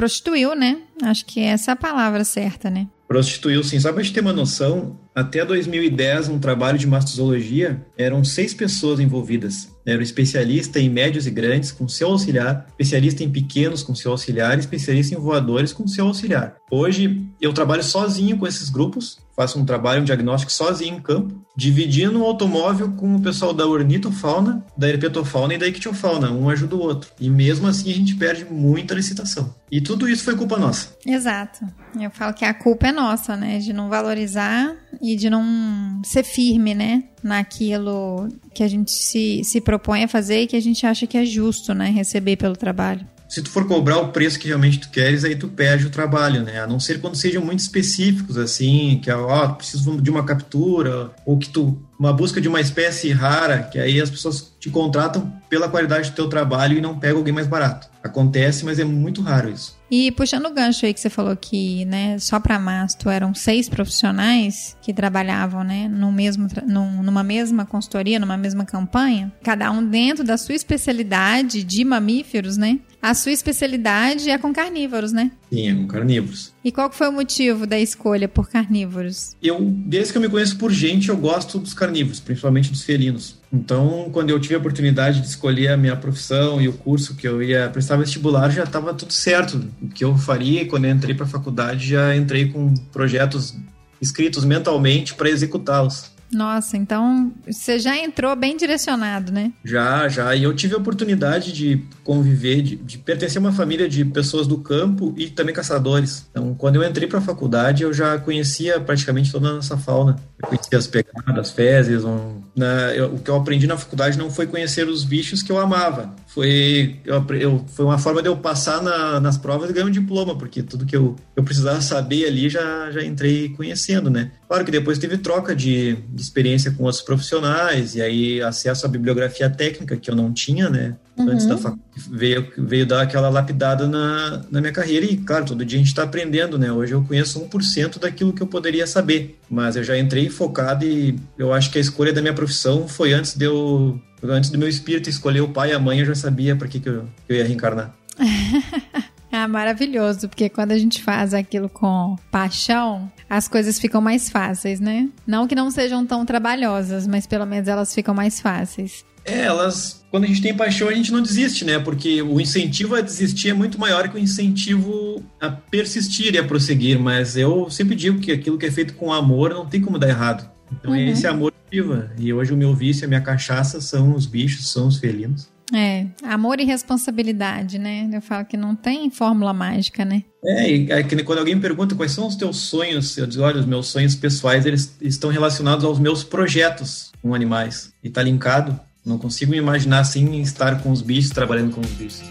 prostituiu, 0.00 0.54
né? 0.54 0.78
Acho 1.02 1.26
que 1.26 1.40
essa 1.40 1.72
é 1.72 1.74
a 1.74 1.76
palavra 1.76 2.24
certa, 2.24 2.70
né? 2.70 2.88
Prostituiu, 3.06 3.62
sim. 3.62 3.78
Só 3.78 3.92
pra 3.92 4.02
gente 4.02 4.14
ter 4.14 4.20
uma 4.20 4.32
noção, 4.32 4.98
até 5.14 5.44
2010, 5.44 6.28
um 6.28 6.38
trabalho 6.38 6.78
de 6.78 6.86
mastozologia, 6.86 7.84
eram 7.98 8.24
seis 8.24 8.54
pessoas 8.54 8.98
envolvidas. 8.98 9.68
Era 9.84 9.98
um 9.98 10.02
especialista 10.02 10.80
em 10.80 10.88
médios 10.88 11.26
e 11.26 11.30
grandes, 11.30 11.70
com 11.70 11.86
seu 11.86 12.08
auxiliar, 12.08 12.66
especialista 12.70 13.22
em 13.22 13.30
pequenos, 13.30 13.82
com 13.82 13.94
seu 13.94 14.12
auxiliar, 14.12 14.58
especialista 14.58 15.14
em 15.14 15.18
voadores, 15.18 15.70
com 15.70 15.86
seu 15.86 16.06
auxiliar. 16.06 16.56
Hoje, 16.70 17.26
eu 17.38 17.52
trabalho 17.52 17.82
sozinho 17.82 18.38
com 18.38 18.46
esses 18.46 18.70
grupos, 18.70 19.18
faço 19.40 19.58
um 19.58 19.64
trabalho, 19.64 20.02
um 20.02 20.04
diagnóstico 20.04 20.52
sozinho 20.52 20.96
em 20.96 21.00
campo, 21.00 21.42
dividindo 21.56 22.20
o 22.20 22.26
automóvel 22.26 22.92
com 22.92 23.16
o 23.16 23.22
pessoal 23.22 23.54
da 23.54 23.66
ornitofauna, 23.66 24.62
da 24.76 24.86
herpetofauna 24.86 25.54
e 25.54 25.58
da 25.58 25.66
ictiofauna. 25.66 26.30
Um 26.30 26.50
ajuda 26.50 26.76
o 26.76 26.80
outro. 26.80 27.10
E 27.18 27.30
mesmo 27.30 27.66
assim, 27.66 27.90
a 27.90 27.94
gente 27.94 28.14
perde 28.16 28.44
muita 28.44 28.94
licitação. 28.94 29.54
E 29.70 29.80
tudo 29.80 30.06
isso 30.06 30.24
foi 30.24 30.36
culpa 30.36 30.58
nossa. 30.58 30.94
Exato. 31.06 31.64
Eu 31.98 32.10
falo 32.10 32.34
que 32.34 32.44
a 32.44 32.52
culpa 32.52 32.88
é 32.88 32.92
nossa, 32.92 33.34
né? 33.34 33.58
De 33.58 33.72
não 33.72 33.88
valorizar 33.88 34.76
e 35.00 35.16
de 35.16 35.30
não 35.30 36.02
ser 36.04 36.22
firme, 36.22 36.74
né? 36.74 37.04
Naquilo 37.22 38.28
que 38.52 38.62
a 38.62 38.68
gente 38.68 38.90
se, 38.90 39.42
se 39.42 39.58
propõe 39.58 40.04
a 40.04 40.08
fazer 40.08 40.42
e 40.42 40.46
que 40.46 40.56
a 40.56 40.60
gente 40.60 40.84
acha 40.84 41.06
que 41.06 41.16
é 41.16 41.24
justo, 41.24 41.72
né? 41.72 41.88
Receber 41.88 42.36
pelo 42.36 42.56
trabalho. 42.56 43.06
Se 43.30 43.40
tu 43.40 43.48
for 43.48 43.64
cobrar 43.64 43.98
o 43.98 44.08
preço 44.08 44.40
que 44.40 44.48
realmente 44.48 44.80
tu 44.80 44.90
queres, 44.90 45.24
aí 45.24 45.36
tu 45.36 45.46
perde 45.46 45.86
o 45.86 45.90
trabalho, 45.90 46.42
né? 46.42 46.60
A 46.60 46.66
não 46.66 46.80
ser 46.80 47.00
quando 47.00 47.14
sejam 47.14 47.44
muito 47.44 47.60
específicos, 47.60 48.36
assim, 48.36 49.00
que, 49.00 49.08
ó, 49.08 49.44
oh, 49.44 49.54
preciso 49.54 50.02
de 50.02 50.10
uma 50.10 50.24
captura, 50.24 51.12
ou 51.24 51.38
que 51.38 51.48
tu 51.48 51.80
uma 51.96 52.12
busca 52.12 52.40
de 52.40 52.48
uma 52.48 52.60
espécie 52.60 53.12
rara, 53.12 53.62
que 53.62 53.78
aí 53.78 54.00
as 54.00 54.10
pessoas 54.10 54.52
te 54.58 54.68
contratam 54.68 55.32
pela 55.48 55.68
qualidade 55.68 56.10
do 56.10 56.16
teu 56.16 56.28
trabalho 56.28 56.76
e 56.76 56.80
não 56.80 56.98
pegam 56.98 57.18
alguém 57.18 57.32
mais 57.32 57.46
barato. 57.46 57.88
Acontece, 58.02 58.64
mas 58.64 58.80
é 58.80 58.84
muito 58.84 59.22
raro 59.22 59.48
isso. 59.48 59.78
E 59.90 60.12
puxando 60.12 60.46
o 60.46 60.54
gancho 60.54 60.86
aí 60.86 60.94
que 60.94 61.00
você 61.00 61.10
falou 61.10 61.36
que, 61.36 61.84
né, 61.84 62.18
só 62.18 62.38
para 62.38 62.58
Masto 62.58 63.10
eram 63.10 63.34
seis 63.34 63.68
profissionais 63.68 64.76
que 64.80 64.94
trabalhavam, 64.94 65.64
né, 65.64 65.88
no 65.88 66.12
mesmo, 66.12 66.46
numa 66.66 67.24
mesma 67.24 67.66
consultoria, 67.66 68.18
numa 68.18 68.36
mesma 68.36 68.64
campanha, 68.64 69.32
cada 69.42 69.70
um 69.70 69.84
dentro 69.84 70.22
da 70.22 70.38
sua 70.38 70.54
especialidade 70.54 71.64
de 71.64 71.84
mamíferos, 71.84 72.56
né? 72.56 72.78
A 73.02 73.14
sua 73.14 73.32
especialidade 73.32 74.28
é 74.28 74.36
com 74.36 74.52
carnívoros, 74.52 75.10
né? 75.10 75.30
Sim, 75.50 75.70
é 75.70 75.74
com 75.74 75.86
carnívoros. 75.86 76.52
E 76.62 76.70
qual 76.70 76.92
foi 76.92 77.08
o 77.08 77.12
motivo 77.12 77.66
da 77.66 77.80
escolha 77.80 78.28
por 78.28 78.50
carnívoros? 78.50 79.34
Eu, 79.42 79.58
desde 79.60 80.12
que 80.12 80.18
eu 80.18 80.22
me 80.22 80.28
conheço 80.28 80.58
por 80.58 80.70
gente, 80.70 81.08
eu 81.08 81.16
gosto 81.16 81.58
dos 81.58 81.72
carnívoros, 81.72 82.20
principalmente 82.20 82.70
dos 82.70 82.82
felinos. 82.82 83.40
Então, 83.50 84.10
quando 84.12 84.30
eu 84.30 84.38
tive 84.38 84.54
a 84.54 84.58
oportunidade 84.58 85.22
de 85.22 85.26
escolher 85.26 85.68
a 85.68 85.76
minha 85.76 85.96
profissão 85.96 86.60
e 86.60 86.68
o 86.68 86.72
curso 86.74 87.16
que 87.16 87.26
eu 87.26 87.42
ia 87.42 87.68
prestar 87.70 87.96
vestibular, 87.96 88.50
já 88.50 88.64
estava 88.64 88.92
tudo 88.92 89.12
certo. 89.12 89.64
O 89.82 89.88
que 89.88 90.04
eu 90.04 90.16
faria, 90.16 90.66
quando 90.66 90.84
eu 90.84 90.90
entrei 90.90 91.14
para 91.14 91.24
a 91.24 91.28
faculdade, 91.28 91.88
já 91.88 92.14
entrei 92.14 92.48
com 92.48 92.74
projetos 92.92 93.56
escritos 94.00 94.44
mentalmente 94.44 95.14
para 95.14 95.28
executá-los. 95.28 96.10
Nossa, 96.32 96.76
então 96.76 97.32
você 97.44 97.78
já 97.78 97.96
entrou 97.96 98.34
bem 98.36 98.56
direcionado, 98.56 99.32
né? 99.32 99.52
Já, 99.64 100.08
já. 100.08 100.34
E 100.34 100.44
eu 100.44 100.54
tive 100.54 100.74
a 100.74 100.78
oportunidade 100.78 101.52
de 101.52 101.84
conviver, 102.04 102.62
de, 102.62 102.76
de 102.76 102.98
pertencer 102.98 103.38
a 103.38 103.40
uma 103.40 103.52
família 103.52 103.88
de 103.88 104.04
pessoas 104.04 104.46
do 104.46 104.58
campo 104.58 105.12
e 105.16 105.28
também 105.28 105.52
caçadores. 105.52 106.28
Então, 106.30 106.54
quando 106.54 106.76
eu 106.76 106.88
entrei 106.88 107.08
para 107.08 107.18
a 107.18 107.22
faculdade, 107.22 107.82
eu 107.82 107.92
já 107.92 108.16
conhecia 108.16 108.78
praticamente 108.78 109.32
toda 109.32 109.48
a 109.48 109.54
nossa 109.54 109.76
fauna. 109.76 110.16
Eu 110.40 110.48
conhecia 110.48 110.78
as 110.78 110.86
pegadas, 110.86 111.36
as 111.36 111.50
fezes, 111.50 112.04
um, 112.04 112.40
Na, 112.54 112.94
eu, 112.94 113.14
o 113.14 113.18
que 113.18 113.28
eu 113.28 113.34
aprendi 113.34 113.66
na 113.66 113.76
faculdade 113.76 114.16
não 114.16 114.30
foi 114.30 114.46
conhecer 114.46 114.88
os 114.88 115.02
bichos 115.02 115.42
que 115.42 115.50
eu 115.50 115.58
amava. 115.58 116.14
Foi, 116.32 117.00
eu, 117.04 117.64
foi 117.66 117.84
uma 117.84 117.98
forma 117.98 118.22
de 118.22 118.28
eu 118.28 118.36
passar 118.36 118.80
na, 118.80 119.18
nas 119.18 119.36
provas 119.36 119.68
e 119.68 119.72
ganhar 119.72 119.86
um 119.86 119.90
diploma, 119.90 120.38
porque 120.38 120.62
tudo 120.62 120.86
que 120.86 120.96
eu, 120.96 121.16
eu 121.34 121.42
precisava 121.42 121.80
saber 121.80 122.24
ali 122.24 122.48
já, 122.48 122.88
já 122.92 123.02
entrei 123.02 123.48
conhecendo, 123.48 124.08
né? 124.08 124.30
Claro 124.46 124.64
que 124.64 124.70
depois 124.70 124.96
teve 124.96 125.18
troca 125.18 125.56
de, 125.56 125.96
de 125.96 126.22
experiência 126.22 126.70
com 126.70 126.84
outros 126.84 127.02
profissionais, 127.02 127.96
e 127.96 128.00
aí 128.00 128.40
acesso 128.40 128.86
à 128.86 128.88
bibliografia 128.88 129.50
técnica, 129.50 129.96
que 129.96 130.08
eu 130.08 130.14
não 130.14 130.32
tinha, 130.32 130.70
né? 130.70 130.94
Uhum. 131.20 131.30
Antes 131.30 131.46
da 131.46 131.56
faculdade, 131.56 131.82
veio, 132.10 132.52
veio 132.58 132.86
dar 132.86 133.02
aquela 133.02 133.28
lapidada 133.28 133.86
na, 133.86 134.42
na 134.50 134.60
minha 134.60 134.72
carreira, 134.72 135.06
e 135.06 135.16
claro, 135.16 135.44
todo 135.44 135.64
dia 135.64 135.78
a 135.78 135.82
gente 135.82 135.88
está 135.88 136.02
aprendendo, 136.02 136.58
né? 136.58 136.72
Hoje 136.72 136.92
eu 136.92 137.02
conheço 137.02 137.40
1% 137.40 137.98
daquilo 137.98 138.32
que 138.32 138.42
eu 138.42 138.46
poderia 138.46 138.86
saber, 138.86 139.38
mas 139.48 139.76
eu 139.76 139.84
já 139.84 139.98
entrei 139.98 140.28
focado 140.28 140.84
e 140.84 141.18
eu 141.38 141.52
acho 141.52 141.70
que 141.70 141.78
a 141.78 141.80
escolha 141.80 142.12
da 142.12 142.20
minha 142.20 142.34
profissão 142.34 142.88
foi 142.88 143.12
antes 143.12 143.36
de 143.36 143.44
eu 143.44 144.00
Antes 144.22 144.50
do 144.50 144.58
meu 144.58 144.68
espírito 144.68 145.08
escolher 145.08 145.40
o 145.40 145.48
pai 145.48 145.70
e 145.70 145.72
a 145.72 145.78
mãe, 145.78 146.00
eu 146.00 146.06
já 146.06 146.14
sabia 146.14 146.54
para 146.54 146.68
que, 146.68 146.78
que, 146.78 146.88
eu, 146.88 147.08
que 147.26 147.32
eu 147.32 147.36
ia 147.36 147.44
reencarnar. 147.44 147.94
Ah, 149.32 149.46
maravilhoso, 149.46 150.28
porque 150.28 150.48
quando 150.48 150.72
a 150.72 150.78
gente 150.78 151.00
faz 151.04 151.32
aquilo 151.32 151.68
com 151.68 152.16
paixão, 152.32 153.10
as 153.28 153.46
coisas 153.46 153.78
ficam 153.78 154.00
mais 154.00 154.28
fáceis, 154.28 154.80
né? 154.80 155.08
Não 155.24 155.46
que 155.46 155.54
não 155.54 155.70
sejam 155.70 156.04
tão 156.04 156.26
trabalhosas, 156.26 157.06
mas 157.06 157.28
pelo 157.28 157.46
menos 157.46 157.68
elas 157.68 157.94
ficam 157.94 158.12
mais 158.12 158.40
fáceis. 158.40 159.04
É, 159.24 159.40
elas, 159.40 160.04
quando 160.10 160.24
a 160.24 160.26
gente 160.26 160.42
tem 160.42 160.54
paixão, 160.54 160.88
a 160.88 160.94
gente 160.94 161.12
não 161.12 161.22
desiste, 161.22 161.64
né? 161.64 161.78
Porque 161.78 162.22
o 162.22 162.40
incentivo 162.40 162.94
a 162.94 163.00
desistir 163.00 163.50
é 163.50 163.54
muito 163.54 163.78
maior 163.78 164.08
que 164.08 164.16
o 164.16 164.18
incentivo 164.18 165.22
a 165.40 165.50
persistir 165.50 166.34
e 166.34 166.38
a 166.38 166.44
prosseguir. 166.44 166.98
Mas 166.98 167.36
eu 167.36 167.70
sempre 167.70 167.94
digo 167.94 168.18
que 168.20 168.32
aquilo 168.32 168.58
que 168.58 168.66
é 168.66 168.70
feito 168.70 168.94
com 168.94 169.12
amor 169.12 169.50
não 169.50 169.66
tem 169.66 169.80
como 169.80 169.98
dar 169.98 170.08
errado. 170.08 170.50
Então 170.72 170.94
é 170.94 170.98
uhum. 170.98 171.08
esse 171.08 171.26
amor 171.26 171.52
viva. 171.70 172.10
E 172.18 172.32
hoje 172.32 172.52
o 172.52 172.56
meu 172.56 172.74
vício, 172.74 173.04
a 173.04 173.08
minha 173.08 173.20
cachaça 173.20 173.80
são 173.80 174.14
os 174.14 174.26
bichos, 174.26 174.70
são 174.70 174.88
os 174.88 174.98
felinos. 174.98 175.50
É, 175.72 176.06
amor 176.24 176.58
e 176.58 176.64
responsabilidade, 176.64 177.78
né? 177.78 178.08
Eu 178.12 178.20
falo 178.20 178.44
que 178.44 178.56
não 178.56 178.74
tem 178.74 179.08
fórmula 179.08 179.52
mágica, 179.52 180.04
né? 180.04 180.24
É, 180.44 180.70
e 180.70 180.90
é 180.90 181.02
que 181.02 181.22
quando 181.22 181.38
alguém 181.38 181.54
me 181.54 181.60
pergunta 181.60 181.94
quais 181.94 182.12
são 182.12 182.26
os 182.26 182.34
teus 182.34 182.56
sonhos, 182.56 183.16
eu 183.16 183.26
digo, 183.26 183.44
olha, 183.44 183.60
os 183.60 183.66
meus 183.66 183.86
sonhos 183.86 184.16
pessoais, 184.16 184.66
eles 184.66 184.96
estão 185.00 185.30
relacionados 185.30 185.84
aos 185.84 185.98
meus 185.98 186.24
projetos 186.24 187.12
com 187.22 187.34
animais. 187.34 187.92
E 188.02 188.10
tá 188.10 188.22
linkado. 188.22 188.80
Não 189.04 189.18
consigo 189.18 189.52
me 189.52 189.58
imaginar 189.58 190.04
sem 190.04 190.40
estar 190.40 190.82
com 190.82 190.90
os 190.90 191.00
bichos, 191.00 191.30
trabalhando 191.30 191.74
com 191.74 191.80
os 191.80 191.90
bichos. 191.90 192.22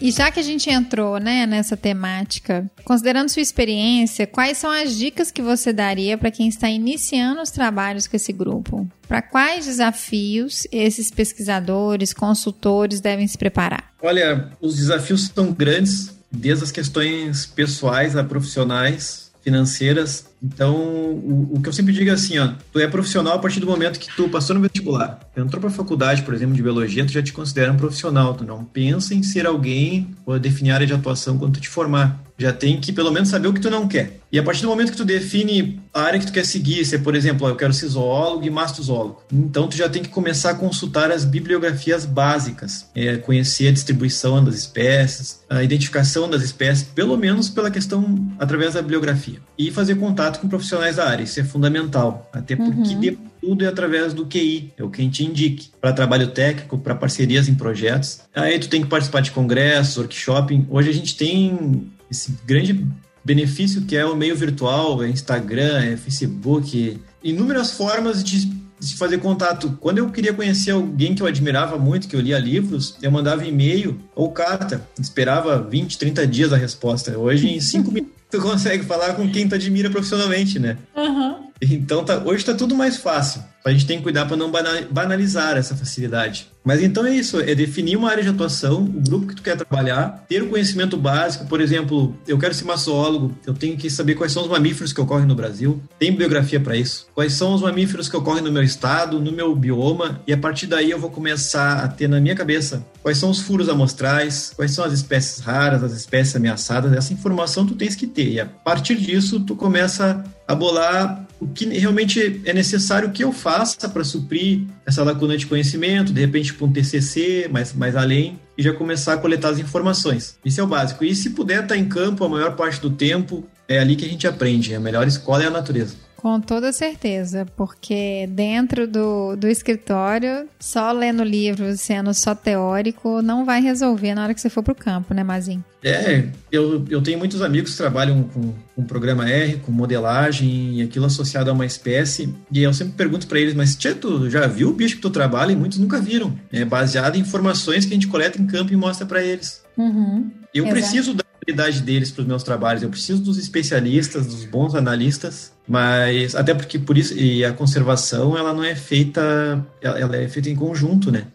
E 0.00 0.10
já 0.10 0.30
que 0.30 0.38
a 0.38 0.42
gente 0.42 0.68
entrou 0.68 1.18
né, 1.18 1.46
nessa 1.46 1.78
temática, 1.78 2.70
considerando 2.84 3.30
sua 3.30 3.40
experiência, 3.40 4.26
quais 4.26 4.58
são 4.58 4.70
as 4.70 4.94
dicas 4.94 5.30
que 5.30 5.40
você 5.40 5.72
daria 5.72 6.18
para 6.18 6.30
quem 6.30 6.46
está 6.46 6.68
iniciando 6.68 7.40
os 7.40 7.50
trabalhos 7.50 8.06
com 8.06 8.14
esse 8.14 8.30
grupo? 8.30 8.86
Para 9.08 9.22
quais 9.22 9.64
desafios 9.64 10.66
esses 10.70 11.10
pesquisadores, 11.10 12.12
consultores 12.12 13.00
devem 13.00 13.26
se 13.26 13.38
preparar? 13.38 13.92
Olha, 14.02 14.50
os 14.60 14.76
desafios 14.76 15.30
são 15.34 15.52
grandes, 15.52 16.14
desde 16.30 16.64
as 16.64 16.70
questões 16.70 17.46
pessoais 17.46 18.14
a 18.14 18.22
profissionais, 18.22 19.32
financeiras, 19.42 20.26
então, 20.42 20.74
o, 20.74 21.54
o, 21.54 21.62
que 21.62 21.68
eu 21.68 21.72
sempre 21.72 21.92
digo 21.92 22.10
é 22.10 22.12
assim, 22.12 22.38
ó, 22.38 22.52
tu 22.72 22.78
é 22.78 22.86
profissional 22.86 23.34
a 23.34 23.38
partir 23.38 23.60
do 23.60 23.66
momento 23.66 23.98
que 23.98 24.14
tu 24.14 24.28
passou 24.28 24.54
no 24.54 24.60
vestibular. 24.60 25.20
Tu 25.34 25.40
entrou 25.40 25.60
pra 25.60 25.70
faculdade, 25.70 26.22
por 26.22 26.34
exemplo, 26.34 26.54
de 26.54 26.62
biologia, 26.62 27.04
tu 27.04 27.12
já 27.12 27.22
te 27.22 27.32
considera 27.32 27.72
um 27.72 27.76
profissional. 27.76 28.34
Tu 28.34 28.44
não 28.44 28.64
pensa 28.64 29.14
em 29.14 29.22
ser 29.22 29.46
alguém 29.46 30.14
ou 30.26 30.38
definir 30.38 30.72
área 30.72 30.86
de 30.86 30.92
atuação 30.92 31.38
quando 31.38 31.54
tu 31.54 31.60
te 31.60 31.68
formar. 31.68 32.22
Já 32.36 32.52
tem 32.52 32.80
que 32.80 32.92
pelo 32.92 33.12
menos 33.12 33.28
saber 33.28 33.48
o 33.48 33.52
que 33.52 33.60
tu 33.60 33.70
não 33.70 33.86
quer. 33.86 34.18
E 34.34 34.38
a 34.38 34.42
partir 34.42 34.62
do 34.62 34.68
momento 34.68 34.90
que 34.90 34.96
tu 34.96 35.04
define 35.04 35.80
a 35.94 36.02
área 36.02 36.18
que 36.18 36.26
tu 36.26 36.32
quer 36.32 36.44
seguir, 36.44 36.84
se 36.84 36.96
é, 36.96 36.98
por 36.98 37.14
exemplo, 37.14 37.46
ó, 37.46 37.50
eu 37.50 37.54
quero 37.54 37.72
ser 37.72 37.86
zoólogo 37.86 38.44
e 38.44 38.50
mastozoólogo, 38.50 39.22
então 39.32 39.68
tu 39.68 39.76
já 39.76 39.88
tem 39.88 40.02
que 40.02 40.08
começar 40.08 40.50
a 40.50 40.54
consultar 40.54 41.12
as 41.12 41.24
bibliografias 41.24 42.04
básicas, 42.04 42.90
é, 42.96 43.16
conhecer 43.16 43.68
a 43.68 43.70
distribuição 43.70 44.42
das 44.42 44.56
espécies, 44.56 45.38
a 45.48 45.62
identificação 45.62 46.28
das 46.28 46.42
espécies, 46.42 46.82
pelo 46.82 47.16
menos 47.16 47.48
pela 47.48 47.70
questão 47.70 48.28
através 48.36 48.74
da 48.74 48.82
bibliografia. 48.82 49.38
E 49.56 49.70
fazer 49.70 49.94
contato 49.96 50.40
com 50.40 50.48
profissionais 50.48 50.96
da 50.96 51.08
área, 51.08 51.22
isso 51.22 51.38
é 51.38 51.44
fundamental, 51.44 52.28
até 52.32 52.56
porque 52.56 53.10
uhum. 53.10 53.16
tudo 53.40 53.64
é 53.64 53.68
através 53.68 54.12
do 54.12 54.26
QI, 54.26 54.72
é 54.76 54.82
o 54.82 54.90
quem 54.90 55.08
te 55.08 55.24
indique, 55.24 55.70
para 55.80 55.92
trabalho 55.92 56.28
técnico, 56.28 56.76
para 56.76 56.94
parcerias 56.94 57.48
em 57.48 57.54
projetos. 57.54 58.20
Aí 58.34 58.58
tu 58.58 58.68
tem 58.68 58.82
que 58.82 58.88
participar 58.88 59.20
de 59.20 59.30
congressos, 59.30 59.96
workshop. 59.96 60.66
Hoje 60.68 60.90
a 60.90 60.92
gente 60.92 61.16
tem 61.16 61.88
esse 62.10 62.36
grande 62.44 62.84
benefício 63.24 63.82
que 63.82 63.96
é 63.96 64.04
o 64.04 64.16
meio 64.16 64.36
virtual, 64.36 65.02
é 65.02 65.08
Instagram, 65.08 65.84
é 65.84 65.96
Facebook, 65.96 67.00
inúmeras 67.22 67.72
formas 67.72 68.24
de 68.24 68.64
de 68.78 68.96
fazer 68.96 69.18
contato. 69.18 69.76
Quando 69.80 69.98
eu 69.98 70.10
queria 70.10 70.32
conhecer 70.32 70.72
alguém 70.72 71.14
que 71.14 71.22
eu 71.22 71.26
admirava 71.26 71.78
muito, 71.78 72.08
que 72.08 72.14
eu 72.14 72.20
lia 72.20 72.38
livros, 72.38 72.96
eu 73.02 73.10
mandava 73.10 73.44
e-mail 73.44 73.98
ou 74.14 74.30
carta. 74.30 74.86
Esperava 74.98 75.60
20, 75.60 75.98
30 75.98 76.26
dias 76.26 76.52
a 76.52 76.56
resposta. 76.56 77.16
Hoje, 77.16 77.48
em 77.48 77.60
5 77.60 77.90
minutos, 77.90 78.14
tu 78.34 78.40
consegue 78.40 78.84
falar 78.84 79.14
com 79.14 79.30
quem 79.30 79.48
tu 79.48 79.54
admira 79.54 79.88
profissionalmente, 79.88 80.58
né? 80.58 80.76
Uhum. 80.96 81.50
Então, 81.62 82.04
tá, 82.04 82.22
hoje 82.24 82.38
está 82.38 82.54
tudo 82.54 82.74
mais 82.74 82.96
fácil. 82.96 83.42
A 83.64 83.70
gente 83.70 83.86
tem 83.86 83.96
que 83.96 84.02
cuidar 84.02 84.26
para 84.26 84.36
não 84.36 84.52
banalizar 84.90 85.56
essa 85.56 85.74
facilidade. 85.74 86.48
Mas 86.62 86.82
então 86.82 87.04
é 87.06 87.14
isso, 87.14 87.40
é 87.40 87.54
definir 87.54 87.96
uma 87.96 88.10
área 88.10 88.22
de 88.22 88.28
atuação, 88.30 88.82
o 88.82 89.00
grupo 89.00 89.26
que 89.26 89.36
tu 89.36 89.42
quer 89.42 89.56
trabalhar, 89.56 90.24
ter 90.26 90.42
o 90.42 90.48
conhecimento 90.48 90.96
básico, 90.96 91.46
por 91.46 91.60
exemplo, 91.60 92.16
eu 92.26 92.38
quero 92.38 92.54
ser 92.54 92.64
maçólogo, 92.64 93.36
eu 93.46 93.52
tenho 93.52 93.76
que 93.76 93.90
saber 93.90 94.14
quais 94.14 94.32
são 94.32 94.42
os 94.42 94.48
mamíferos 94.48 94.90
que 94.92 95.00
ocorrem 95.00 95.26
no 95.26 95.34
Brasil, 95.34 95.82
tem 95.98 96.10
bibliografia 96.10 96.58
para 96.58 96.74
isso. 96.74 97.06
Quais 97.14 97.34
são 97.34 97.54
os 97.54 97.60
mamíferos 97.60 98.08
que 98.08 98.16
ocorrem 98.16 98.42
no 98.42 98.50
meu 98.50 98.62
estado, 98.62 99.20
no 99.20 99.30
meu 99.30 99.54
bioma, 99.54 100.22
e 100.26 100.32
a 100.32 100.38
partir 100.38 100.66
daí 100.66 100.90
eu 100.90 100.98
vou 100.98 101.10
começar 101.10 101.84
a 101.84 101.88
ter 101.88 102.08
na 102.08 102.20
minha 102.20 102.34
cabeça 102.34 102.84
quais 103.02 103.18
são 103.18 103.28
os 103.28 103.40
furos 103.40 103.68
amostrais, 103.68 104.52
quais 104.56 104.72
são 104.72 104.84
as 104.84 104.92
espécies 104.94 105.40
raras, 105.40 105.82
as 105.82 105.92
espécies 105.92 106.34
ameaçadas, 106.34 106.92
essa 106.94 107.12
informação 107.12 107.66
tu 107.66 107.74
tens 107.74 107.94
que 107.94 108.06
ter. 108.06 108.23
E 108.32 108.40
a 108.40 108.46
partir 108.46 108.96
disso 108.96 109.40
tu 109.40 109.54
começa 109.54 110.24
a 110.46 110.54
bolar 110.54 111.26
o 111.40 111.48
que 111.48 111.66
realmente 111.66 112.40
é 112.44 112.52
necessário 112.52 113.10
que 113.10 113.24
eu 113.24 113.32
faça 113.32 113.88
para 113.88 114.04
suprir 114.04 114.62
essa 114.86 115.02
lacuna 115.02 115.36
de 115.36 115.46
conhecimento, 115.46 116.12
de 116.12 116.20
repente 116.20 116.54
para 116.54 116.66
um 116.66 116.72
TCC, 116.72 117.48
mais, 117.50 117.72
mais 117.72 117.96
além, 117.96 118.38
e 118.56 118.62
já 118.62 118.72
começar 118.72 119.14
a 119.14 119.16
coletar 119.18 119.50
as 119.50 119.58
informações. 119.58 120.38
Isso 120.44 120.60
é 120.60 120.64
o 120.64 120.66
básico. 120.66 121.04
E 121.04 121.14
se 121.14 121.30
puder 121.30 121.62
estar 121.62 121.76
em 121.76 121.86
campo 121.86 122.24
a 122.24 122.28
maior 122.28 122.56
parte 122.56 122.80
do 122.80 122.90
tempo, 122.90 123.44
é 123.68 123.78
ali 123.78 123.96
que 123.96 124.04
a 124.04 124.08
gente 124.08 124.26
aprende. 124.26 124.74
A 124.74 124.80
melhor 124.80 125.06
escola 125.06 125.42
é 125.42 125.46
a 125.46 125.50
natureza. 125.50 125.96
Com 126.24 126.40
toda 126.40 126.72
certeza, 126.72 127.46
porque 127.54 128.26
dentro 128.30 128.88
do, 128.88 129.36
do 129.36 129.46
escritório, 129.46 130.48
só 130.58 130.90
lendo 130.90 131.22
livros, 131.22 131.82
sendo 131.82 132.14
só 132.14 132.34
teórico, 132.34 133.20
não 133.20 133.44
vai 133.44 133.60
resolver 133.60 134.14
na 134.14 134.22
hora 134.22 134.32
que 134.32 134.40
você 134.40 134.48
for 134.48 134.62
para 134.62 134.72
o 134.72 134.74
campo, 134.74 135.12
né, 135.12 135.22
Mazinho? 135.22 135.62
É, 135.82 136.24
eu, 136.50 136.82
eu 136.88 137.02
tenho 137.02 137.18
muitos 137.18 137.42
amigos 137.42 137.72
que 137.72 137.76
trabalham 137.76 138.22
com, 138.22 138.54
com 138.74 138.84
programa 138.84 139.28
R, 139.28 139.58
com 139.58 139.70
modelagem 139.70 140.78
e 140.78 140.82
aquilo 140.82 141.04
associado 141.04 141.50
a 141.50 141.52
uma 141.52 141.66
espécie, 141.66 142.34
e 142.50 142.62
eu 142.62 142.72
sempre 142.72 142.94
pergunto 142.94 143.26
para 143.26 143.38
eles, 143.38 143.52
mas 143.52 143.76
Tchê, 143.76 143.92
tu 143.92 144.30
já 144.30 144.46
viu 144.46 144.70
o 144.70 144.72
bicho 144.72 144.96
que 144.96 145.02
tu 145.02 145.10
trabalha? 145.10 145.52
E 145.52 145.56
muitos 145.56 145.76
nunca 145.76 146.00
viram. 146.00 146.34
É 146.50 146.64
baseado 146.64 147.16
em 147.16 147.20
informações 147.20 147.84
que 147.84 147.90
a 147.90 147.96
gente 147.96 148.08
coleta 148.08 148.40
em 148.40 148.46
campo 148.46 148.72
e 148.72 148.76
mostra 148.76 149.04
para 149.04 149.22
eles. 149.22 149.62
Uhum, 149.76 150.30
eu 150.54 150.64
exato. 150.64 150.80
preciso 150.80 151.12
da 151.12 151.24
habilidade 151.44 151.82
deles 151.82 152.10
para 152.10 152.22
os 152.22 152.26
meus 152.26 152.42
trabalhos, 152.42 152.82
eu 152.82 152.88
preciso 152.88 153.22
dos 153.22 153.38
especialistas, 153.38 154.26
dos 154.26 154.44
bons 154.44 154.74
analistas, 154.74 155.52
mas 155.68 156.34
até 156.34 156.54
porque 156.54 156.78
por 156.78 156.96
isso 156.96 157.16
e 157.16 157.44
a 157.44 157.52
conservação 157.52 158.36
ela 158.36 158.52
não 158.52 158.64
é 158.64 158.74
feita, 158.74 159.64
ela 159.80 160.16
é 160.16 160.26
feita 160.28 160.48
em 160.48 160.56
conjunto, 160.56 161.12
né? 161.12 161.26